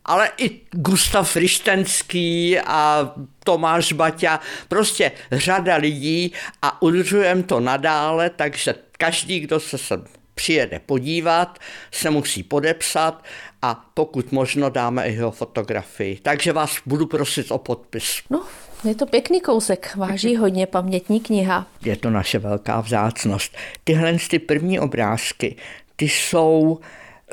ale 0.08 0.30
i 0.36 0.60
Gustav 0.72 1.36
Rištenský 1.36 2.58
a 2.66 3.12
Tomáš 3.44 3.92
Baťa, 3.92 4.40
prostě 4.68 5.12
řada 5.32 5.76
lidí 5.76 6.32
a 6.62 6.82
udržujeme 6.82 7.42
to 7.42 7.60
nadále, 7.60 8.30
takže 8.30 8.74
každý, 8.98 9.40
kdo 9.40 9.60
se 9.60 9.78
sem 9.78 10.04
přijede 10.34 10.80
podívat, 10.86 11.58
se 11.92 12.10
musí 12.10 12.42
podepsat 12.42 13.24
a 13.62 13.90
pokud 13.94 14.32
možno 14.32 14.70
dáme 14.70 15.08
i 15.08 15.14
jeho 15.14 15.30
fotografii. 15.30 16.18
Takže 16.22 16.52
vás 16.52 16.76
budu 16.86 17.06
prosit 17.06 17.50
o 17.50 17.58
podpis. 17.58 18.22
No, 18.30 18.42
je 18.84 18.94
to 18.94 19.06
pěkný 19.06 19.40
kousek, 19.40 19.96
váží 19.96 20.36
hodně 20.36 20.66
pamětní 20.66 21.20
kniha. 21.20 21.66
Je 21.84 21.96
to 21.96 22.10
naše 22.10 22.38
velká 22.38 22.80
vzácnost. 22.80 23.56
Tyhle 23.84 24.16
ty 24.30 24.38
první 24.38 24.80
obrázky, 24.80 25.56
ty 25.96 26.08
jsou 26.08 26.78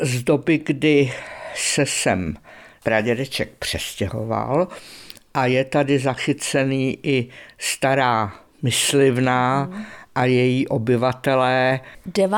z 0.01 0.23
doby, 0.23 0.57
kdy 0.57 1.13
se 1.55 1.85
sem 1.85 2.35
pradědeček 2.85 3.49
přestěhoval 3.59 4.67
a 5.33 5.45
je 5.45 5.65
tady 5.65 5.99
zachycený 5.99 6.97
i 7.03 7.29
stará 7.57 8.33
myslivná 8.61 9.69
a 10.15 10.25
její 10.25 10.67
obyvatelé. 10.67 11.79
9. 12.05 12.37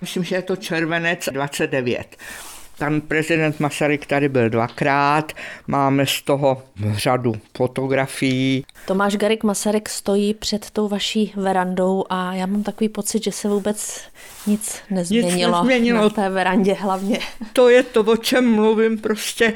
Myslím, 0.00 0.24
že 0.24 0.36
je 0.36 0.42
to 0.42 0.56
červenec 0.56 1.28
29. 1.32 2.16
Pan 2.78 3.00
prezident 3.00 3.60
Masaryk 3.60 4.06
tady 4.06 4.28
byl 4.28 4.50
dvakrát, 4.50 5.32
máme 5.66 6.06
z 6.06 6.22
toho 6.22 6.62
řadu 6.92 7.34
fotografií. 7.56 8.64
Tomáš 8.86 9.16
Garik 9.16 9.44
Masaryk 9.44 9.88
stojí 9.88 10.34
před 10.34 10.70
tou 10.70 10.88
vaší 10.88 11.32
verandou 11.36 12.04
a 12.10 12.34
já 12.34 12.46
mám 12.46 12.62
takový 12.62 12.88
pocit, 12.88 13.24
že 13.24 13.32
se 13.32 13.48
vůbec 13.48 14.00
nic 14.46 14.78
nezměnilo, 14.90 15.62
nic 15.62 15.68
nezměnilo. 15.68 16.02
na 16.02 16.10
té 16.10 16.30
verandě 16.30 16.74
hlavně. 16.74 17.18
To 17.52 17.68
je 17.68 17.82
to, 17.82 18.00
o 18.00 18.16
čem 18.16 18.54
mluvím, 18.54 18.98
prostě 18.98 19.54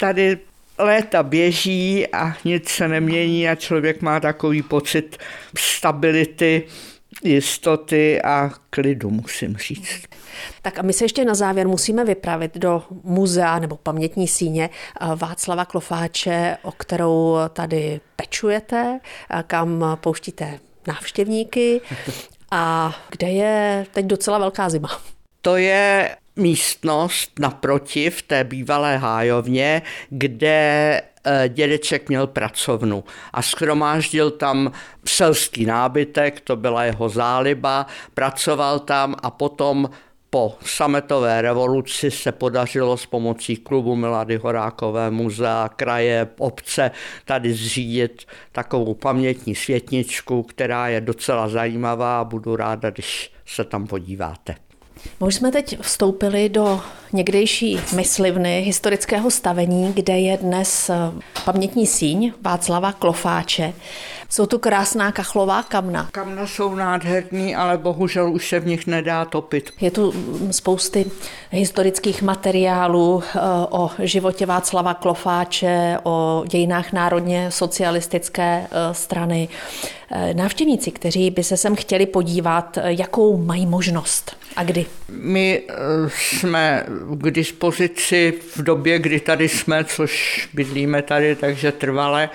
tady 0.00 0.38
léta 0.78 1.22
běží 1.22 2.06
a 2.12 2.36
nic 2.44 2.68
se 2.68 2.88
nemění 2.88 3.48
a 3.48 3.54
člověk 3.54 4.02
má 4.02 4.20
takový 4.20 4.62
pocit 4.62 5.16
stability, 5.58 6.62
jistoty 7.24 8.22
a 8.22 8.50
klidu, 8.70 9.10
musím 9.10 9.56
říct. 9.56 10.17
Tak 10.62 10.78
a 10.78 10.82
my 10.82 10.92
se 10.92 11.04
ještě 11.04 11.24
na 11.24 11.34
závěr 11.34 11.68
musíme 11.68 12.04
vypravit 12.04 12.58
do 12.58 12.82
muzea 13.04 13.58
nebo 13.58 13.76
pamětní 13.76 14.28
síně 14.28 14.70
eh, 15.00 15.06
Václava 15.16 15.64
Klofáče, 15.64 16.56
o 16.62 16.72
kterou 16.72 17.36
tady 17.52 18.00
pečujete, 18.16 19.00
eh, 19.30 19.44
kam 19.46 19.98
pouštíte 20.00 20.58
návštěvníky 20.86 21.80
a 22.50 22.96
kde 23.10 23.28
je 23.28 23.86
teď 23.92 24.06
docela 24.06 24.38
velká 24.38 24.70
zima. 24.70 24.88
To 25.42 25.56
je 25.56 26.16
místnost 26.36 27.30
naproti 27.38 28.10
v 28.10 28.22
té 28.22 28.44
bývalé 28.44 28.96
hájovně, 28.96 29.82
kde 30.10 31.02
eh, 31.24 31.48
dědeček 31.48 32.08
měl 32.08 32.26
pracovnu 32.26 33.04
a 33.32 33.42
schromáždil 33.42 34.30
tam 34.30 34.72
selský 35.04 35.66
nábytek, 35.66 36.40
to 36.40 36.56
byla 36.56 36.84
jeho 36.84 37.08
záliba, 37.08 37.86
pracoval 38.14 38.78
tam 38.78 39.14
a 39.22 39.30
potom 39.30 39.90
po 40.30 40.56
sametové 40.60 41.42
revoluci 41.42 42.10
se 42.10 42.32
podařilo 42.32 42.96
s 42.96 43.06
pomocí 43.06 43.56
klubu 43.56 43.96
Milady 43.96 44.36
Horákové 44.36 45.10
muzea, 45.10 45.68
kraje, 45.76 46.28
obce 46.38 46.90
tady 47.24 47.52
zřídit 47.52 48.22
takovou 48.52 48.94
pamětní 48.94 49.54
světničku, 49.54 50.42
která 50.42 50.88
je 50.88 51.00
docela 51.00 51.48
zajímavá 51.48 52.20
a 52.20 52.24
budu 52.24 52.56
ráda, 52.56 52.90
když 52.90 53.32
se 53.46 53.64
tam 53.64 53.86
podíváte. 53.86 54.54
My 55.26 55.32
jsme 55.32 55.52
teď 55.52 55.80
vstoupili 55.80 56.48
do 56.48 56.80
někdejší 57.12 57.80
myslivny 57.96 58.60
historického 58.60 59.30
stavení, 59.30 59.92
kde 59.92 60.18
je 60.18 60.36
dnes 60.36 60.90
pamětní 61.44 61.86
síň 61.86 62.32
Václava 62.42 62.92
Klofáče. 62.92 63.72
Jsou 64.30 64.46
tu 64.46 64.58
krásná 64.58 65.12
kachlová 65.12 65.62
kamna. 65.62 66.08
Kamna 66.12 66.46
jsou 66.46 66.74
nádherný, 66.74 67.56
ale 67.56 67.78
bohužel 67.78 68.32
už 68.32 68.48
se 68.48 68.60
v 68.60 68.66
nich 68.66 68.86
nedá 68.86 69.24
topit. 69.24 69.70
Je 69.80 69.90
tu 69.90 70.12
mm, 70.12 70.52
spousty 70.52 71.10
historických 71.50 72.22
materiálů 72.22 73.22
eh, 73.22 73.40
o 73.70 73.90
životě 73.98 74.46
Václava 74.46 74.94
Klofáče, 74.94 75.98
o 76.02 76.44
dějinách 76.48 76.92
národně 76.92 77.50
socialistické 77.50 78.66
eh, 78.70 78.94
strany. 78.94 79.48
Návštěvníci, 80.32 80.90
kteří 80.90 81.30
by 81.30 81.44
se 81.44 81.56
sem 81.56 81.76
chtěli 81.76 82.06
podívat, 82.06 82.78
jakou 82.84 83.36
mají 83.36 83.66
možnost 83.66 84.36
a 84.56 84.64
kdy? 84.64 84.86
My 85.08 85.62
jsme 86.08 86.86
k 87.10 87.30
dispozici 87.30 88.34
v 88.56 88.62
době, 88.62 88.98
kdy 88.98 89.20
tady 89.20 89.48
jsme, 89.48 89.84
což 89.84 90.48
bydlíme 90.54 91.02
tady, 91.02 91.36
takže 91.36 91.72
trvale 91.72 92.30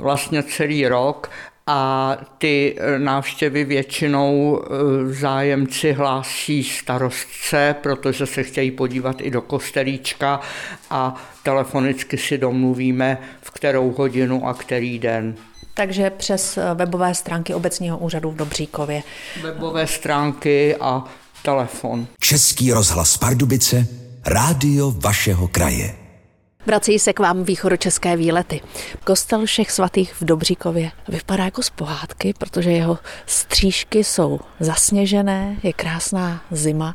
vlastně 0.00 0.42
celý 0.42 0.88
rok 0.88 1.30
a 1.66 2.16
ty 2.38 2.76
návštěvy 2.98 3.64
většinou 3.64 4.60
e, 4.62 5.14
zájemci 5.14 5.92
hlásí 5.92 6.64
starostce, 6.64 7.74
protože 7.82 8.26
se 8.26 8.42
chtějí 8.42 8.70
podívat 8.70 9.16
i 9.20 9.30
do 9.30 9.40
kostelíčka 9.40 10.40
a 10.90 11.14
telefonicky 11.42 12.18
si 12.18 12.38
domluvíme, 12.38 13.18
v 13.42 13.50
kterou 13.50 13.92
hodinu 13.92 14.48
a 14.48 14.54
který 14.54 14.98
den. 14.98 15.34
Takže 15.74 16.10
přes 16.10 16.58
webové 16.74 17.14
stránky 17.14 17.54
obecního 17.54 17.98
úřadu 17.98 18.30
v 18.30 18.36
Dobříkově. 18.36 19.02
Webové 19.42 19.86
stránky 19.86 20.76
a 20.76 21.04
telefon. 21.42 22.06
Český 22.20 22.72
rozhlas 22.72 23.16
Pardubice, 23.16 23.86
rádio 24.26 24.90
vašeho 24.90 25.48
kraje. 25.48 26.03
Vrací 26.66 26.98
se 26.98 27.12
k 27.12 27.20
vám 27.20 27.44
východočeské 27.44 28.16
výlety. 28.16 28.60
Kostel 29.04 29.46
všech 29.46 29.70
svatých 29.70 30.14
v 30.14 30.24
Dobříkově 30.24 30.90
vypadá 31.08 31.44
jako 31.44 31.62
z 31.62 31.70
pohádky, 31.70 32.34
protože 32.38 32.70
jeho 32.70 32.98
střížky 33.26 34.04
jsou 34.04 34.40
zasněžené, 34.60 35.56
je 35.62 35.72
krásná 35.72 36.42
zima 36.50 36.94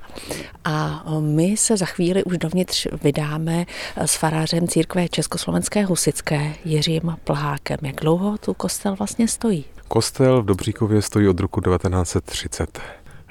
a 0.66 1.04
my 1.20 1.58
se 1.58 1.78
za 1.78 1.86
chvíli 1.86 2.24
už 2.24 2.38
dovnitř 2.38 2.88
vydáme 3.04 3.66
s 3.98 4.16
farářem 4.16 4.68
církve 4.68 5.10
Československé 5.10 5.86
husické 5.86 6.54
Jiřím 6.66 7.18
Plhákem. 7.24 7.78
Jak 7.82 7.96
dlouho 7.96 8.38
tu 8.38 8.54
kostel 8.54 8.96
vlastně 8.96 9.28
stojí? 9.28 9.66
Kostel 9.88 10.42
v 10.42 10.46
Dobříkově 10.46 11.02
stojí 11.02 11.28
od 11.28 11.40
roku 11.40 11.62
1930 11.62 12.80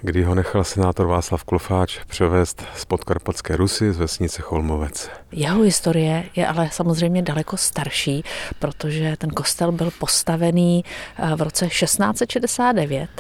kdy 0.01 0.25
ho 0.25 0.35
nechal 0.35 0.65
senátor 0.65 1.07
Václav 1.07 1.45
Klofáč 1.45 1.99
převést 2.05 2.65
z 2.77 2.85
podkarpatské 2.85 3.57
Rusy 3.57 3.93
z 3.93 3.97
vesnice 3.97 4.43
Cholmovec. 4.43 5.11
Jeho 5.33 5.63
historie 5.63 6.25
je 6.37 6.47
ale 6.47 6.69
samozřejmě 6.73 7.23
daleko 7.23 7.57
starší, 7.57 8.25
protože 8.59 9.17
ten 9.19 9.31
kostel 9.31 9.73
byl 9.73 9.91
postavený 9.99 10.85
eh, 11.19 11.37
v 11.37 11.43
roce 11.43 11.67
1669 11.67 13.11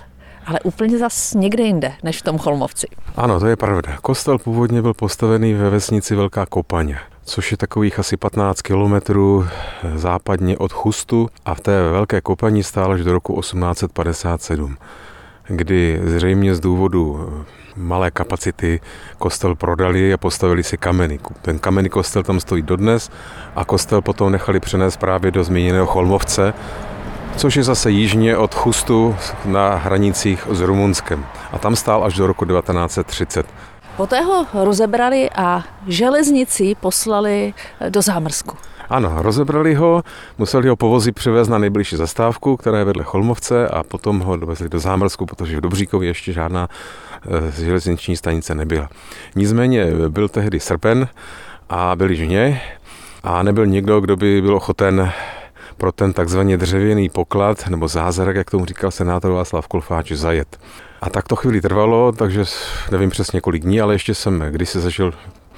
ale 0.46 0.60
úplně 0.60 0.98
zas 0.98 1.34
někde 1.34 1.62
jinde, 1.62 1.92
než 2.02 2.18
v 2.18 2.22
tom 2.22 2.38
Cholmovci. 2.38 2.86
Ano, 3.16 3.40
to 3.40 3.46
je 3.46 3.56
pravda. 3.56 3.96
Kostel 4.02 4.38
původně 4.38 4.82
byl 4.82 4.94
postavený 4.94 5.54
ve 5.54 5.70
vesnici 5.70 6.14
Velká 6.14 6.46
Kopaně 6.46 6.98
což 7.28 7.50
je 7.50 7.56
takových 7.56 7.98
asi 7.98 8.16
15 8.16 8.62
kilometrů 8.62 9.46
západně 9.94 10.58
od 10.58 10.72
Chustu 10.72 11.28
a 11.44 11.54
v 11.54 11.60
té 11.60 11.82
Velké 11.82 12.20
Kopani 12.20 12.62
stál 12.62 12.92
až 12.92 13.04
do 13.04 13.12
roku 13.12 13.40
1857 13.40 14.76
kdy 15.48 16.00
zřejmě 16.04 16.54
z 16.54 16.60
důvodu 16.60 17.28
eh, 17.40 17.44
malé 17.76 18.10
kapacity 18.10 18.80
kostel 19.18 19.54
prodali 19.54 20.12
a 20.12 20.16
postavili 20.16 20.62
si 20.62 20.76
kameny. 20.76 21.18
Ten 21.42 21.58
kamenný 21.58 21.88
kostel 21.88 22.22
tam 22.22 22.40
stojí 22.40 22.62
dodnes 22.62 23.10
a 23.56 23.64
kostel 23.64 24.02
potom 24.02 24.32
nechali 24.32 24.60
přenést 24.60 24.96
právě 24.96 25.30
do 25.30 25.44
zmíněného 25.44 25.86
Cholmovce, 25.86 26.54
což 27.36 27.56
je 27.56 27.62
zase 27.64 27.90
jižně 27.90 28.36
od 28.36 28.54
Chustu 28.54 29.16
na 29.44 29.74
hranicích 29.74 30.46
s 30.50 30.60
Rumunskem. 30.60 31.24
A 31.52 31.58
tam 31.58 31.76
stál 31.76 32.04
až 32.04 32.14
do 32.14 32.26
roku 32.26 32.44
1930. 32.44 33.46
Poté 33.96 34.20
ho 34.20 34.46
rozebrali 34.54 35.30
a 35.30 35.64
železnici 35.86 36.74
poslali 36.80 37.54
do 37.88 38.02
Zámrsku. 38.02 38.56
Ano, 38.90 39.14
rozebrali 39.22 39.74
ho, 39.74 40.02
museli 40.38 40.68
ho 40.68 40.76
povozit 40.76 41.14
přivést 41.14 41.48
na 41.48 41.58
nejbližší 41.58 41.96
zastávku, 41.96 42.56
která 42.56 42.78
je 42.78 42.84
vedle 42.84 43.04
Cholmovce 43.04 43.68
a 43.68 43.82
potom 43.82 44.20
ho 44.20 44.36
dovezli 44.36 44.68
do 44.68 44.78
Zámrsku, 44.78 45.26
protože 45.26 45.56
v 45.56 45.60
Dobříkově 45.60 46.10
ještě 46.10 46.32
žádná 46.32 46.68
e, 47.58 47.64
železniční 47.64 48.16
stanice 48.16 48.54
nebyla. 48.54 48.88
Nicméně 49.34 49.86
byl 50.08 50.28
tehdy 50.28 50.60
srpen 50.60 51.08
a 51.68 51.96
byli 51.96 52.16
žně 52.16 52.60
a 53.22 53.42
nebyl 53.42 53.66
nikdo, 53.66 54.00
kdo 54.00 54.16
by 54.16 54.42
byl 54.42 54.56
ochoten 54.56 55.12
pro 55.76 55.92
ten 55.92 56.12
takzvaně 56.12 56.56
dřevěný 56.56 57.08
poklad 57.08 57.68
nebo 57.68 57.88
zázrak, 57.88 58.36
jak 58.36 58.50
tomu 58.50 58.64
říkal 58.64 58.90
senátor 58.90 59.32
Václav 59.32 59.68
Kolfáč, 59.68 60.12
zajet. 60.12 60.58
A 61.00 61.10
tak 61.10 61.28
to 61.28 61.36
chvíli 61.36 61.60
trvalo, 61.60 62.12
takže 62.12 62.44
nevím 62.90 63.10
přesně 63.10 63.40
kolik 63.40 63.62
dní, 63.62 63.80
ale 63.80 63.94
ještě 63.94 64.14
jsem 64.14 64.44
když 64.50 64.68
se 64.68 64.80
zažil 64.80 65.12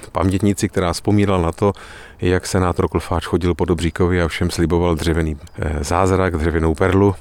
pamětnici, 0.09 0.69
která 0.69 0.93
vzpomínala 0.93 1.41
na 1.41 1.51
to, 1.51 1.73
jak 2.21 2.47
senátor 2.47 2.87
Klfáč 2.87 3.25
chodil 3.25 3.55
po 3.55 3.65
Dobříkovi 3.65 4.21
a 4.21 4.27
všem 4.27 4.49
sliboval 4.49 4.95
dřevěný 4.95 5.37
eh, 5.59 5.83
zázrak, 5.83 6.37
dřevěnou 6.37 6.75
perlu. 6.75 7.15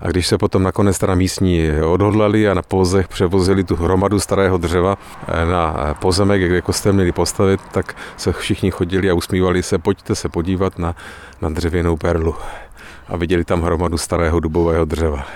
A 0.00 0.08
když 0.08 0.26
se 0.26 0.38
potom 0.38 0.62
nakonec 0.62 0.98
teda 0.98 1.14
místní 1.14 1.70
odhodlali 1.92 2.48
a 2.48 2.54
na 2.54 2.62
pozech 2.62 3.08
převozili 3.08 3.64
tu 3.64 3.76
hromadu 3.76 4.20
starého 4.20 4.58
dřeva 4.58 4.98
eh, 5.28 5.46
na 5.46 5.94
pozemek, 6.00 6.42
kde 6.42 6.60
kostel 6.60 6.92
měli 6.92 7.12
postavit, 7.12 7.60
tak 7.72 7.96
se 8.16 8.32
všichni 8.32 8.70
chodili 8.70 9.10
a 9.10 9.14
usmívali 9.14 9.62
se, 9.62 9.78
pojďte 9.78 10.14
se 10.14 10.28
podívat 10.28 10.78
na, 10.78 10.94
na 11.42 11.48
dřevěnou 11.48 11.96
perlu. 11.96 12.34
A 13.08 13.16
viděli 13.16 13.44
tam 13.44 13.62
hromadu 13.62 13.98
starého 13.98 14.40
dubového 14.40 14.84
dřeva. 14.84 15.26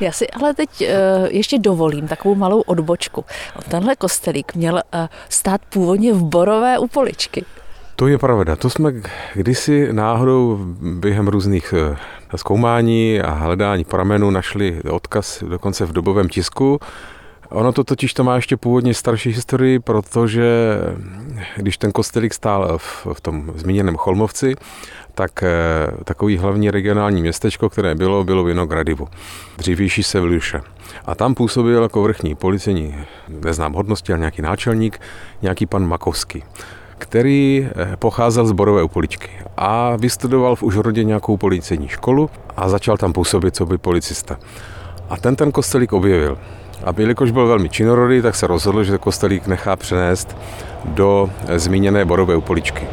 Já 0.00 0.12
si 0.12 0.30
ale 0.30 0.54
teď 0.54 0.68
uh, 0.80 0.86
ještě 1.30 1.58
dovolím 1.58 2.08
takovou 2.08 2.34
malou 2.34 2.60
odbočku. 2.60 3.24
Tenhle 3.68 3.96
kostelík 3.96 4.54
měl 4.54 4.74
uh, 4.74 4.80
stát 5.28 5.60
původně 5.68 6.12
v 6.12 6.22
Borové 6.22 6.78
u 6.78 6.86
Poličky. 6.86 7.44
To 7.98 8.06
je 8.06 8.18
pravda. 8.18 8.56
To 8.56 8.70
jsme 8.70 8.92
kdysi 9.34 9.92
náhodou 9.92 10.58
během 11.00 11.28
různých 11.28 11.74
eh, 11.76 11.96
zkoumání 12.36 13.20
a 13.20 13.30
hledání 13.30 13.84
pramenů 13.84 14.30
našli 14.30 14.82
odkaz 14.90 15.42
dokonce 15.42 15.86
v 15.86 15.92
dobovém 15.92 16.28
tisku. 16.28 16.80
Ono 17.50 17.72
to 17.72 17.84
totiž 17.84 18.14
to 18.14 18.24
má 18.24 18.36
ještě 18.36 18.56
původně 18.56 18.94
starší 18.94 19.30
historii, 19.30 19.78
protože 19.78 20.78
když 21.56 21.78
ten 21.78 21.92
kostelík 21.92 22.34
stál 22.34 22.78
v, 22.78 23.06
v 23.12 23.20
tom 23.20 23.52
zmíněném 23.56 23.96
Cholmovci, 23.96 24.54
tak 25.14 25.42
eh, 25.42 25.48
takový 26.04 26.36
hlavní 26.36 26.70
regionální 26.70 27.20
městečko, 27.20 27.68
které 27.68 27.94
bylo, 27.94 28.24
bylo 28.24 28.44
Vinogradivo, 28.44 29.08
dřívější 29.58 30.02
se 30.02 30.20
Vluše. 30.20 30.60
A 31.06 31.14
tam 31.14 31.34
působil 31.34 31.82
jako 31.82 32.02
vrchní 32.02 32.34
policejní, 32.34 32.94
neznám 33.28 33.72
hodnosti, 33.72 34.12
ale 34.12 34.18
nějaký 34.18 34.42
náčelník, 34.42 35.00
nějaký 35.42 35.66
pan 35.66 35.86
Makovský 35.86 36.42
který 36.98 37.68
eh, 37.76 37.96
pocházel 37.96 38.46
z 38.46 38.52
Borové 38.52 38.82
upoličky 38.82 39.30
a 39.56 39.96
vystudoval 39.96 40.56
v 40.56 40.62
Užhorodě 40.62 41.04
nějakou 41.04 41.36
policejní 41.36 41.88
školu 41.88 42.30
a 42.56 42.68
začal 42.68 42.96
tam 42.96 43.12
působit 43.12 43.56
co 43.56 43.66
by 43.66 43.78
policista. 43.78 44.38
A 45.10 45.16
ten 45.16 45.36
ten 45.36 45.52
kostelík 45.52 45.92
objevil. 45.92 46.38
A 46.84 46.90
jelikož 46.96 47.30
byl 47.30 47.46
velmi 47.46 47.68
činorodý, 47.68 48.22
tak 48.22 48.34
se 48.34 48.46
rozhodl, 48.46 48.84
že 48.84 48.98
kostelík 48.98 49.46
nechá 49.46 49.76
přenést 49.76 50.36
do 50.84 51.30
eh, 51.46 51.58
zmíněné 51.58 52.04
Borové 52.04 52.36
upoličky 52.36 52.86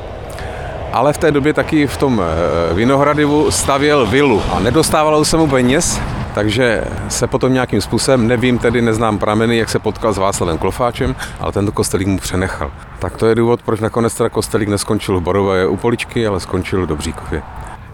ale 0.95 1.13
v 1.13 1.17
té 1.17 1.31
době 1.31 1.53
taky 1.53 1.87
v 1.87 1.97
tom 1.97 2.21
eh, 2.21 2.73
Vinohradivu 2.73 3.51
stavěl 3.51 4.05
vilu 4.05 4.41
a 4.53 4.59
nedostávalo 4.59 5.25
se 5.25 5.37
mu 5.37 5.47
peněz, 5.47 6.01
takže 6.33 6.83
se 7.09 7.27
potom 7.27 7.53
nějakým 7.53 7.81
způsobem, 7.81 8.27
nevím, 8.27 8.59
tedy 8.59 8.81
neznám 8.81 9.17
prameny, 9.17 9.57
jak 9.57 9.69
se 9.69 9.79
potkal 9.79 10.13
s 10.13 10.17
Václavem 10.17 10.57
Klofáčem, 10.57 11.15
ale 11.39 11.51
tento 11.51 11.71
kostelík 11.71 12.07
mu 12.07 12.17
přenechal. 12.17 12.71
Tak 12.99 13.17
to 13.17 13.27
je 13.27 13.35
důvod, 13.35 13.61
proč 13.61 13.79
nakonec 13.79 14.15
teda 14.15 14.29
kostelík 14.29 14.69
neskončil 14.69 15.19
v 15.19 15.23
Borové 15.23 15.67
u 15.67 15.77
Poličky, 15.77 16.27
ale 16.27 16.39
skončil 16.39 16.83
v 16.83 16.87
Dobříkově. 16.87 17.41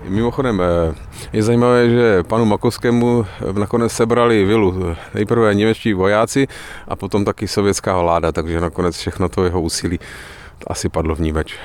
Mimochodem 0.03 0.61
eh, 0.61 0.93
je 1.33 1.43
zajímavé, 1.43 1.89
že 1.89 2.23
panu 2.23 2.45
Makovskému 2.45 3.25
eh, 3.25 3.59
nakonec 3.59 3.91
sebrali 3.91 4.45
vilu 4.45 4.95
nejprve 5.13 5.55
němečtí 5.55 5.93
vojáci 5.93 6.47
a 6.87 6.95
potom 6.95 7.25
taky 7.25 7.47
sovětská 7.47 7.97
vláda, 8.01 8.31
takže 8.31 8.61
nakonec 8.61 8.97
všechno 8.97 9.29
to 9.29 9.43
jeho 9.43 9.61
úsilí 9.61 9.99
asi 10.67 10.89
padlo 10.89 11.15
v 11.15 11.19
ní 11.19 11.31
več. 11.31 11.55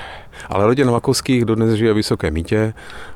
Ale 0.49 0.65
rodina 0.65 0.91
Makovských 0.91 1.45
dodnes 1.45 1.73
žije 1.73 1.93
v 1.93 1.95
Vysoké 1.95 2.31
Mítě 2.31 2.73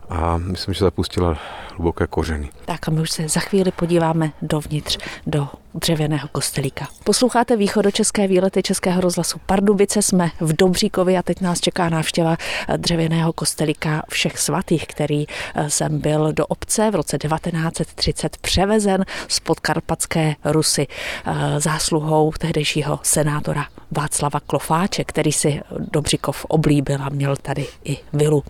a 0.09 0.37
myslím, 0.37 0.73
že 0.73 0.85
zapustila 0.85 1.37
hluboké 1.75 2.07
kořeny. 2.07 2.49
Tak 2.65 2.87
a 2.87 2.91
my 2.91 3.01
už 3.01 3.11
se 3.11 3.27
za 3.27 3.39
chvíli 3.39 3.71
podíváme 3.71 4.31
dovnitř 4.41 4.97
do 5.27 5.47
dřevěného 5.73 6.27
kostelíka. 6.31 6.87
Posloucháte 7.03 7.55
východočeské 7.55 8.27
výlety 8.27 8.63
Českého 8.63 9.01
rozhlasu 9.01 9.39
Pardubice, 9.45 10.01
jsme 10.01 10.31
v 10.39 10.55
Dobříkovi 10.55 11.17
a 11.17 11.21
teď 11.21 11.41
nás 11.41 11.59
čeká 11.59 11.89
návštěva 11.89 12.37
dřevěného 12.77 13.33
kostelíka 13.33 14.03
všech 14.09 14.39
svatých, 14.39 14.87
který 14.87 15.25
eh, 15.55 15.69
jsem 15.69 15.99
byl 15.99 16.33
do 16.33 16.45
obce 16.45 16.91
v 16.91 16.95
roce 16.95 17.17
1930 17.17 18.37
převezen 18.37 19.05
z 19.27 19.39
podkarpatské 19.39 20.35
Rusy 20.45 20.87
eh, 21.25 21.59
zásluhou 21.59 22.31
tehdejšího 22.39 22.99
senátora 23.03 23.65
Václava 23.91 24.39
Klofáče, 24.39 25.03
který 25.03 25.31
si 25.31 25.61
Dobříkov 25.91 26.45
oblíbil 26.45 26.97
a 27.01 27.09
měl 27.09 27.35
tady 27.35 27.67
i 27.83 27.97
vilu. 28.13 28.43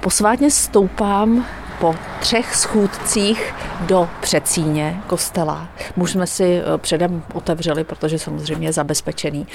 Posvátně 0.00 0.50
stoupám 0.50 1.46
po 1.80 1.94
třech 2.20 2.54
schůdcích 2.56 3.54
do 3.80 4.08
předsíně 4.20 5.00
kostela. 5.06 5.68
Muž 5.96 6.10
jsme 6.10 6.26
si 6.26 6.58
eh, 6.58 6.67
předem 6.76 7.22
otevřeli, 7.34 7.84
protože 7.84 8.18
samozřejmě 8.18 8.68
je 8.68 8.72
zabezpečený. 8.72 9.46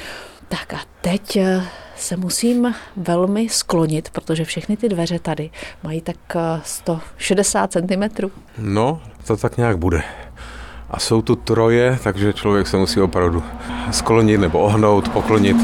Tak 0.48 0.74
a 0.74 0.80
teď 1.02 1.36
eh, 1.36 1.64
se 1.96 2.18
musím 2.18 2.76
velmi 2.98 3.50
sklonit, 3.50 4.10
protože 4.10 4.46
všechny 4.46 4.78
ty 4.78 4.90
dveře 4.90 5.20
tady 5.20 5.50
mají 5.84 6.02
tak 6.02 6.18
160 6.64 7.76
eh, 7.76 7.82
cm. 7.82 8.30
No, 8.58 9.02
to 9.28 9.38
tak 9.38 9.58
nějak 9.58 9.78
bude. 9.78 10.04
A 10.90 11.00
jsou 11.00 11.22
tu 11.22 11.36
troje, 11.36 12.00
takže 12.04 12.34
člověk 12.34 12.68
se 12.68 12.78
musí 12.78 13.02
opravdu 13.02 13.44
sklonit 13.92 14.40
nebo 14.40 14.60
ohnout, 14.60 15.10
poklonit, 15.10 15.58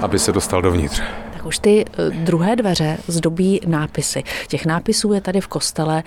aby 0.00 0.18
se 0.18 0.32
dostal 0.32 0.62
dovnitř 0.62 1.02
tak 1.42 1.46
už 1.46 1.58
ty 1.58 1.84
eh, 1.84 2.10
druhé 2.10 2.56
dveře 2.56 2.98
zdobí 3.06 3.60
nápisy. 3.66 4.22
Těch 4.48 4.66
nápisů 4.66 5.12
je 5.12 5.20
tady 5.20 5.40
v 5.40 5.46
kostele 5.46 6.02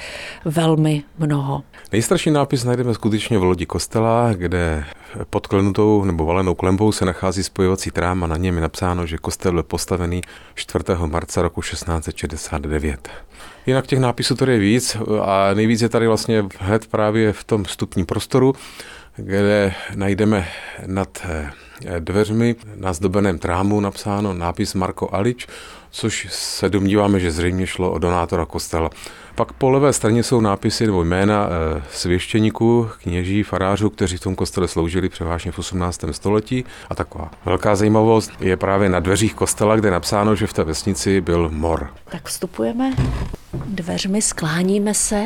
velmi 0.46 1.04
mnoho. 1.18 1.64
Nejstarší 1.92 2.32
nápis 2.32 2.64
najdeme 2.64 2.94
skutečně 2.94 3.38
v 3.38 3.44
lodi 3.44 3.66
kostela, 3.66 4.34
kde 4.34 4.84
pod 5.30 5.48
klenutou 5.48 6.04
nebo 6.04 6.26
valenou 6.26 6.56
klembou 6.56 6.92
se 6.92 7.06
nachází 7.06 7.44
spojovací 7.44 7.92
trám 7.92 8.24
a 8.24 8.28
na 8.28 8.38
něm 8.38 8.56
je 8.56 8.62
napsáno, 8.62 9.06
že 9.06 9.18
kostel 9.18 9.52
byl 9.52 9.64
postavený 9.64 10.22
4. 10.54 10.84
marca 11.06 11.42
roku 11.42 11.62
1669. 11.62 13.10
Jinak 13.66 13.88
těch 13.88 14.00
nápisů 14.00 14.36
tady 14.36 14.52
je 14.52 14.60
víc 14.60 14.98
a 15.22 15.54
nejvíc 15.54 15.82
je 15.82 15.90
tady 15.90 16.08
vlastně 16.08 16.46
hned 16.60 16.88
právě 16.88 17.34
v 17.34 17.44
tom 17.44 17.64
vstupním 17.64 18.06
prostoru, 18.06 18.54
kde 19.18 19.74
najdeme 19.96 20.48
nad 20.86 21.10
eh, 21.24 21.52
dveřmi 22.00 22.56
na 22.76 22.94
zdobeném 22.94 23.40
trámu 23.40 23.80
napsáno 23.80 24.34
nápis 24.34 24.74
Marko 24.74 25.10
Alič, 25.12 25.48
což 25.92 26.28
se 26.30 26.70
domníváme, 26.70 27.20
že 27.20 27.32
zřejmě 27.32 27.68
šlo 27.68 27.92
o 27.92 27.98
donátora 27.98 28.46
kostela. 28.46 28.90
Pak 29.36 29.54
po 29.54 29.70
levé 29.70 29.94
straně 29.94 30.24
jsou 30.24 30.42
nápisy 30.42 30.86
nebo 30.86 31.04
jména 31.04 31.48
eh, 31.48 31.84
svěštěníků, 31.92 32.90
kněží, 33.04 33.44
farářů, 33.44 33.90
kteří 33.90 34.18
v 34.18 34.22
tom 34.22 34.36
kostele 34.36 34.68
sloužili 34.68 35.10
převážně 35.10 35.52
v 35.52 35.60
18. 35.60 36.06
století. 36.12 36.66
A 36.90 36.96
taková 36.96 37.32
velká 37.46 37.76
zajímavost 37.76 38.32
je 38.40 38.58
právě 38.58 38.90
na 38.90 39.00
dveřích 39.00 39.34
kostela, 39.34 39.76
kde 39.76 39.88
je 39.88 39.92
napsáno, 39.92 40.36
že 40.36 40.48
v 40.48 40.54
té 40.54 40.64
vesnici 40.64 41.22
byl 41.22 41.50
mor. 41.50 41.90
Tak 42.10 42.28
vstupujeme 42.28 42.94
dveřmi, 43.66 44.22
skláníme 44.22 44.94
se 44.94 45.24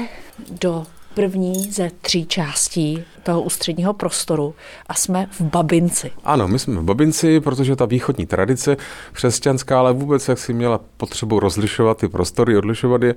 do 0.62 0.86
první 1.20 1.72
ze 1.72 1.90
tří 2.02 2.26
částí 2.26 3.04
toho 3.24 3.42
ústředního 3.42 3.94
prostoru 3.94 4.56
a 4.88 4.94
jsme 4.94 5.28
v 5.32 5.42
Babinci. 5.42 6.12
Ano, 6.24 6.48
my 6.48 6.60
jsme 6.60 6.76
v 6.76 6.84
Babinci, 6.84 7.40
protože 7.40 7.76
ta 7.76 7.86
východní 7.86 8.26
tradice 8.26 8.78
křesťanská, 9.14 9.80
ale 9.80 9.94
vůbec 9.94 10.28
jak 10.28 10.40
si 10.40 10.54
měla 10.54 10.80
potřebu 10.98 11.40
rozlišovat 11.40 11.98
ty 11.98 12.08
prostory, 12.08 12.58
odlišovat 12.58 13.02
je, 13.02 13.16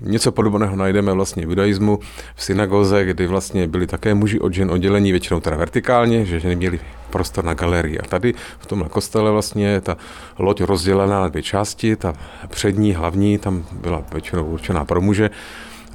Něco 0.00 0.32
podobného 0.32 0.76
najdeme 0.76 1.12
vlastně 1.12 1.46
v 1.46 1.50
judaismu, 1.50 1.98
v 2.34 2.44
synagoze, 2.44 3.04
kdy 3.04 3.26
vlastně 3.26 3.68
byli 3.68 3.86
také 3.86 4.14
muži 4.14 4.40
od 4.40 4.54
žen 4.54 4.70
oddělení, 4.70 5.10
většinou 5.10 5.40
teda 5.40 5.56
vertikálně, 5.56 6.24
že 6.24 6.40
ženy 6.40 6.56
měli 6.56 6.80
prostor 7.10 7.44
na 7.44 7.54
galerii. 7.54 7.98
A 7.98 8.06
tady 8.06 8.34
v 8.58 8.66
tomhle 8.66 8.88
kostele 8.88 9.30
vlastně 9.30 9.66
je 9.66 9.80
ta 9.80 9.96
loď 10.38 10.60
rozdělená 10.60 11.20
na 11.20 11.28
dvě 11.28 11.42
části, 11.42 11.96
ta 11.96 12.14
přední, 12.48 12.94
hlavní, 12.94 13.38
tam 13.38 13.64
byla 13.72 14.02
většinou 14.12 14.44
určená 14.44 14.84
pro 14.84 15.00
muže, 15.00 15.30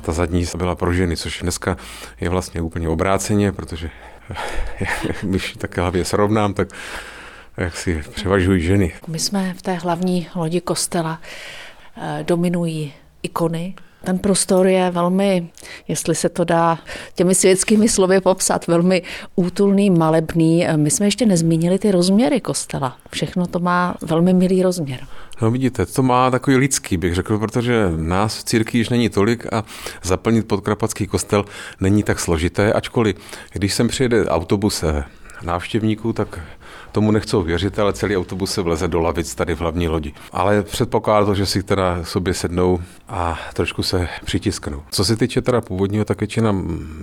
ta 0.03 0.11
zadní 0.11 0.45
byla 0.57 0.75
pro 0.75 0.93
ženy, 0.93 1.17
což 1.17 1.41
dneska 1.41 1.77
je 2.21 2.29
vlastně 2.29 2.61
úplně 2.61 2.89
obráceně, 2.89 3.51
protože 3.51 3.89
když 5.21 5.55
také 5.57 5.81
hlavě 5.81 6.05
srovnám, 6.05 6.53
tak 6.53 6.67
jak 7.57 7.77
si 7.77 8.03
převažují 8.15 8.61
ženy. 8.61 8.93
My 9.07 9.19
jsme 9.19 9.53
v 9.53 9.61
té 9.61 9.73
hlavní 9.73 10.27
lodi 10.35 10.61
kostela, 10.61 11.21
eh, 11.97 12.23
dominují 12.27 12.93
ikony, 13.23 13.75
ten 14.05 14.19
prostor 14.19 14.67
je 14.67 14.91
velmi, 14.91 15.49
jestli 15.87 16.15
se 16.15 16.29
to 16.29 16.43
dá 16.43 16.79
těmi 17.15 17.35
světskými 17.35 17.89
slovy 17.89 18.21
popsat, 18.21 18.67
velmi 18.67 19.03
útulný, 19.35 19.89
malebný. 19.89 20.67
My 20.75 20.91
jsme 20.91 21.05
ještě 21.05 21.25
nezmínili 21.25 21.79
ty 21.79 21.91
rozměry 21.91 22.41
kostela. 22.41 22.97
Všechno 23.09 23.47
to 23.47 23.59
má 23.59 23.95
velmi 24.01 24.33
milý 24.33 24.63
rozměr. 24.63 24.99
No 25.41 25.51
vidíte, 25.51 25.85
to 25.85 26.03
má 26.03 26.31
takový 26.31 26.57
lidský, 26.57 26.97
bych 26.97 27.15
řekl, 27.15 27.39
protože 27.39 27.91
nás 27.95 28.37
v 28.37 28.43
církvi 28.43 28.79
již 28.79 28.89
není 28.89 29.09
tolik 29.09 29.53
a 29.53 29.63
zaplnit 30.03 30.47
podkrapatský 30.47 31.07
kostel 31.07 31.45
není 31.79 32.03
tak 32.03 32.19
složité, 32.19 32.73
ačkoliv 32.73 33.15
když 33.53 33.73
sem 33.73 33.87
přijede 33.87 34.25
autobus 34.25 34.83
návštěvníků, 35.43 36.13
tak 36.13 36.39
tomu 36.93 37.11
nechcou 37.11 37.43
věřit, 37.43 37.79
ale 37.79 37.93
celý 37.93 38.17
autobus 38.17 38.51
se 38.51 38.61
vleze 38.61 38.87
do 38.87 38.99
lavic 38.99 39.35
tady 39.35 39.55
v 39.55 39.59
hlavní 39.59 39.87
lodi. 39.87 40.13
Ale 40.31 40.63
předpokládá 40.63 41.25
to, 41.25 41.35
že 41.35 41.45
si 41.45 41.63
teda 41.63 42.03
sobě 42.03 42.33
sednou 42.33 42.79
a 43.09 43.39
trošku 43.53 43.83
se 43.83 44.07
přitisknou. 44.25 44.83
Co 44.91 45.05
se 45.05 45.15
týče 45.15 45.41
teda 45.41 45.61
původního, 45.61 46.05
tak 46.05 46.21
většina 46.21 46.55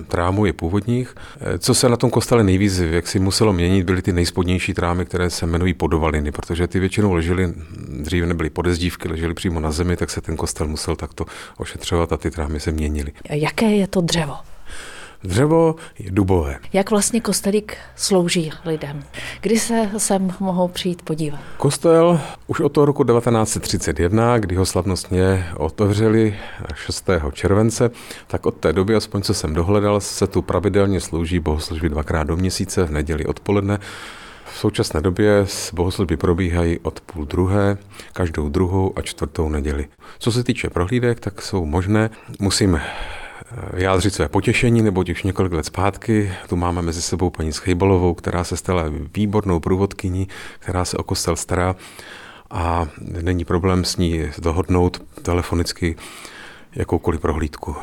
trámů 0.09 0.47
je 0.47 0.53
původních. 0.53 1.15
Co 1.59 1.75
se 1.75 1.89
na 1.89 1.97
tom 1.97 2.11
kostele 2.11 2.45
nejvíc, 2.45 2.79
jak 2.79 3.07
si 3.07 3.19
muselo 3.19 3.53
měnit, 3.53 3.85
byly 3.85 4.03
ty 4.03 4.13
nejspodnější 4.13 4.75
trámy, 4.75 5.07
které 5.07 5.31
se 5.31 5.47
jmenují 5.47 5.75
podovaliny, 5.75 6.33
protože 6.33 6.69
ty 6.69 6.81
většinou 6.81 7.13
ležely, 7.13 7.53
dříve 7.89 8.27
nebyly 8.27 8.51
podezdívky, 8.51 9.09
ležely 9.09 9.35
přímo 9.35 9.61
na 9.61 9.71
zemi, 9.71 9.97
tak 9.97 10.11
se 10.11 10.21
ten 10.21 10.37
kostel 10.37 10.69
musel 10.69 10.97
takto 10.97 11.25
ošetřovat 11.57 12.13
a 12.13 12.17
ty 12.17 12.31
trámy 12.31 12.61
se 12.61 12.73
měnily. 12.73 13.13
Jaké 13.31 13.67
je 13.67 13.87
to 13.87 14.01
dřevo? 14.01 14.35
Dřevo 15.25 15.75
je 15.99 16.11
dubové. 16.11 16.59
Jak 16.73 16.91
vlastně 16.91 17.21
kostelík 17.21 17.77
slouží 17.97 18.53
lidem? 18.65 19.03
Kdy 19.41 19.59
se 19.59 19.91
sem 19.99 20.35
mohou 20.41 20.69
přijít 20.69 21.03
podívat? 21.03 21.41
Kostel 21.57 22.21
už 22.47 22.61
od 22.61 22.69
toho 22.69 22.85
roku 22.85 23.05
1931, 23.05 24.39
kdy 24.39 24.57
ho 24.57 24.67
slavnostně 24.67 25.47
otevřeli 25.57 26.37
6. 26.75 27.11
července, 27.33 27.91
tak 28.27 28.47
od 28.47 28.55
té 28.55 28.73
doby, 28.73 28.95
aspoň 28.95 29.23
co 29.23 29.35
jsem 29.35 29.55
dohledal, 29.55 30.01
se 30.01 30.27
tu 30.27 30.43
pravidelně 30.43 31.01
slouží 31.01 31.41
bohoslužby 31.41 31.89
dvakrát 31.89 32.25
do 32.25 32.37
měsíce 32.37 32.85
v 32.85 32.91
neděli 32.91 33.27
odpoledne. 33.27 33.79
V 34.45 34.59
současné 34.59 35.01
době 35.01 35.47
bohoslužby 35.73 36.17
probíhají 36.17 36.79
od 36.79 37.01
půl 37.01 37.25
druhé, 37.25 37.79
každou 38.13 38.49
druhou 38.49 38.93
a 38.97 39.03
čtvrtou 39.03 39.49
neděli. 39.49 39.89
Co 40.19 40.33
se 40.33 40.45
týče 40.45 40.71
prohlídek, 40.71 41.21
tak 41.21 41.43
jsou 41.43 41.65
možné. 41.65 42.11
Musím 42.39 42.81
vyjádřit 43.73 44.15
své 44.15 44.29
potěšení, 44.29 44.83
nebo 44.83 45.05
už 45.13 45.23
několik 45.23 45.53
let 45.53 45.67
zpátky. 45.67 46.33
Tu 46.49 46.57
máme 46.57 46.83
mezi 46.83 47.03
sebou 47.03 47.31
paní 47.31 47.53
Schejbalovou, 47.53 48.15
která 48.15 48.45
se 48.45 48.57
stala 48.57 48.85
výbornou 49.15 49.61
průvodkyní, 49.61 50.29
která 50.59 50.85
se 50.85 50.97
o 50.97 51.03
kostel 51.03 51.37
stará 51.37 51.77
a 52.51 52.87
není 53.23 53.45
problém 53.45 53.85
s 53.85 53.97
ní 53.97 54.23
dohodnout 54.39 55.03
telefonicky 55.23 55.97
jakoukoliv 56.75 57.21
prohlídku. 57.21 57.77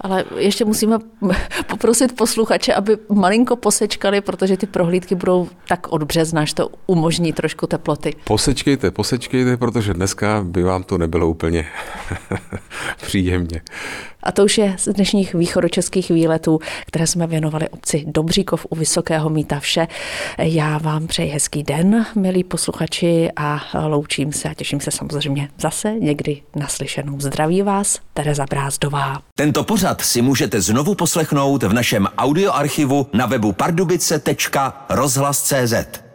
Ale 0.00 0.24
ještě 0.36 0.64
musíme 0.64 0.98
poprosit 1.66 2.16
posluchače, 2.16 2.74
aby 2.74 2.96
malinko 3.08 3.56
posečkali, 3.56 4.20
protože 4.20 4.56
ty 4.56 4.66
prohlídky 4.66 5.14
budou 5.14 5.48
tak 5.68 5.92
od 5.92 6.02
března, 6.02 6.42
až 6.42 6.52
to 6.52 6.68
umožní 6.86 7.32
trošku 7.32 7.66
teploty. 7.66 8.14
Posečkejte, 8.24 8.90
posečkejte, 8.90 9.56
protože 9.56 9.94
dneska 9.94 10.44
by 10.44 10.62
vám 10.62 10.82
to 10.82 10.98
nebylo 10.98 11.28
úplně 11.28 11.66
příjemně. 13.02 13.62
A 14.22 14.32
to 14.32 14.44
už 14.44 14.58
je 14.58 14.74
z 14.78 14.88
dnešních 14.88 15.34
východočeských 15.34 16.10
výletů, 16.10 16.58
které 16.86 17.06
jsme 17.06 17.26
věnovali 17.26 17.68
obci 17.68 18.04
Dobříkov 18.06 18.66
u 18.70 18.76
Vysokého 18.76 19.30
míta 19.30 19.60
vše. 19.60 19.88
Já 20.38 20.78
vám 20.78 21.06
přeji 21.06 21.30
hezký 21.30 21.62
den, 21.62 22.06
milí 22.14 22.44
posluchači, 22.44 23.30
a 23.36 23.60
loučím 23.86 24.32
se 24.32 24.48
a 24.48 24.54
těším 24.54 24.80
se 24.80 24.90
samozřejmě 24.90 25.48
zase 25.58 25.92
někdy 25.92 26.42
naslyšenou. 26.56 27.20
Zdraví 27.20 27.62
vás, 27.62 27.98
Tereza 28.14 28.46
Brázdová. 28.50 29.22
Tento 29.34 29.64
pořad 29.64 30.00
si 30.00 30.22
můžete 30.22 30.60
znovu 30.60 30.94
poslechnout 30.94 31.62
v 31.62 31.72
našem 31.72 32.08
audioarchivu 32.18 33.06
na 33.12 33.26
webu 33.26 33.52
pardubice.rozhlas.cz. 33.52 36.11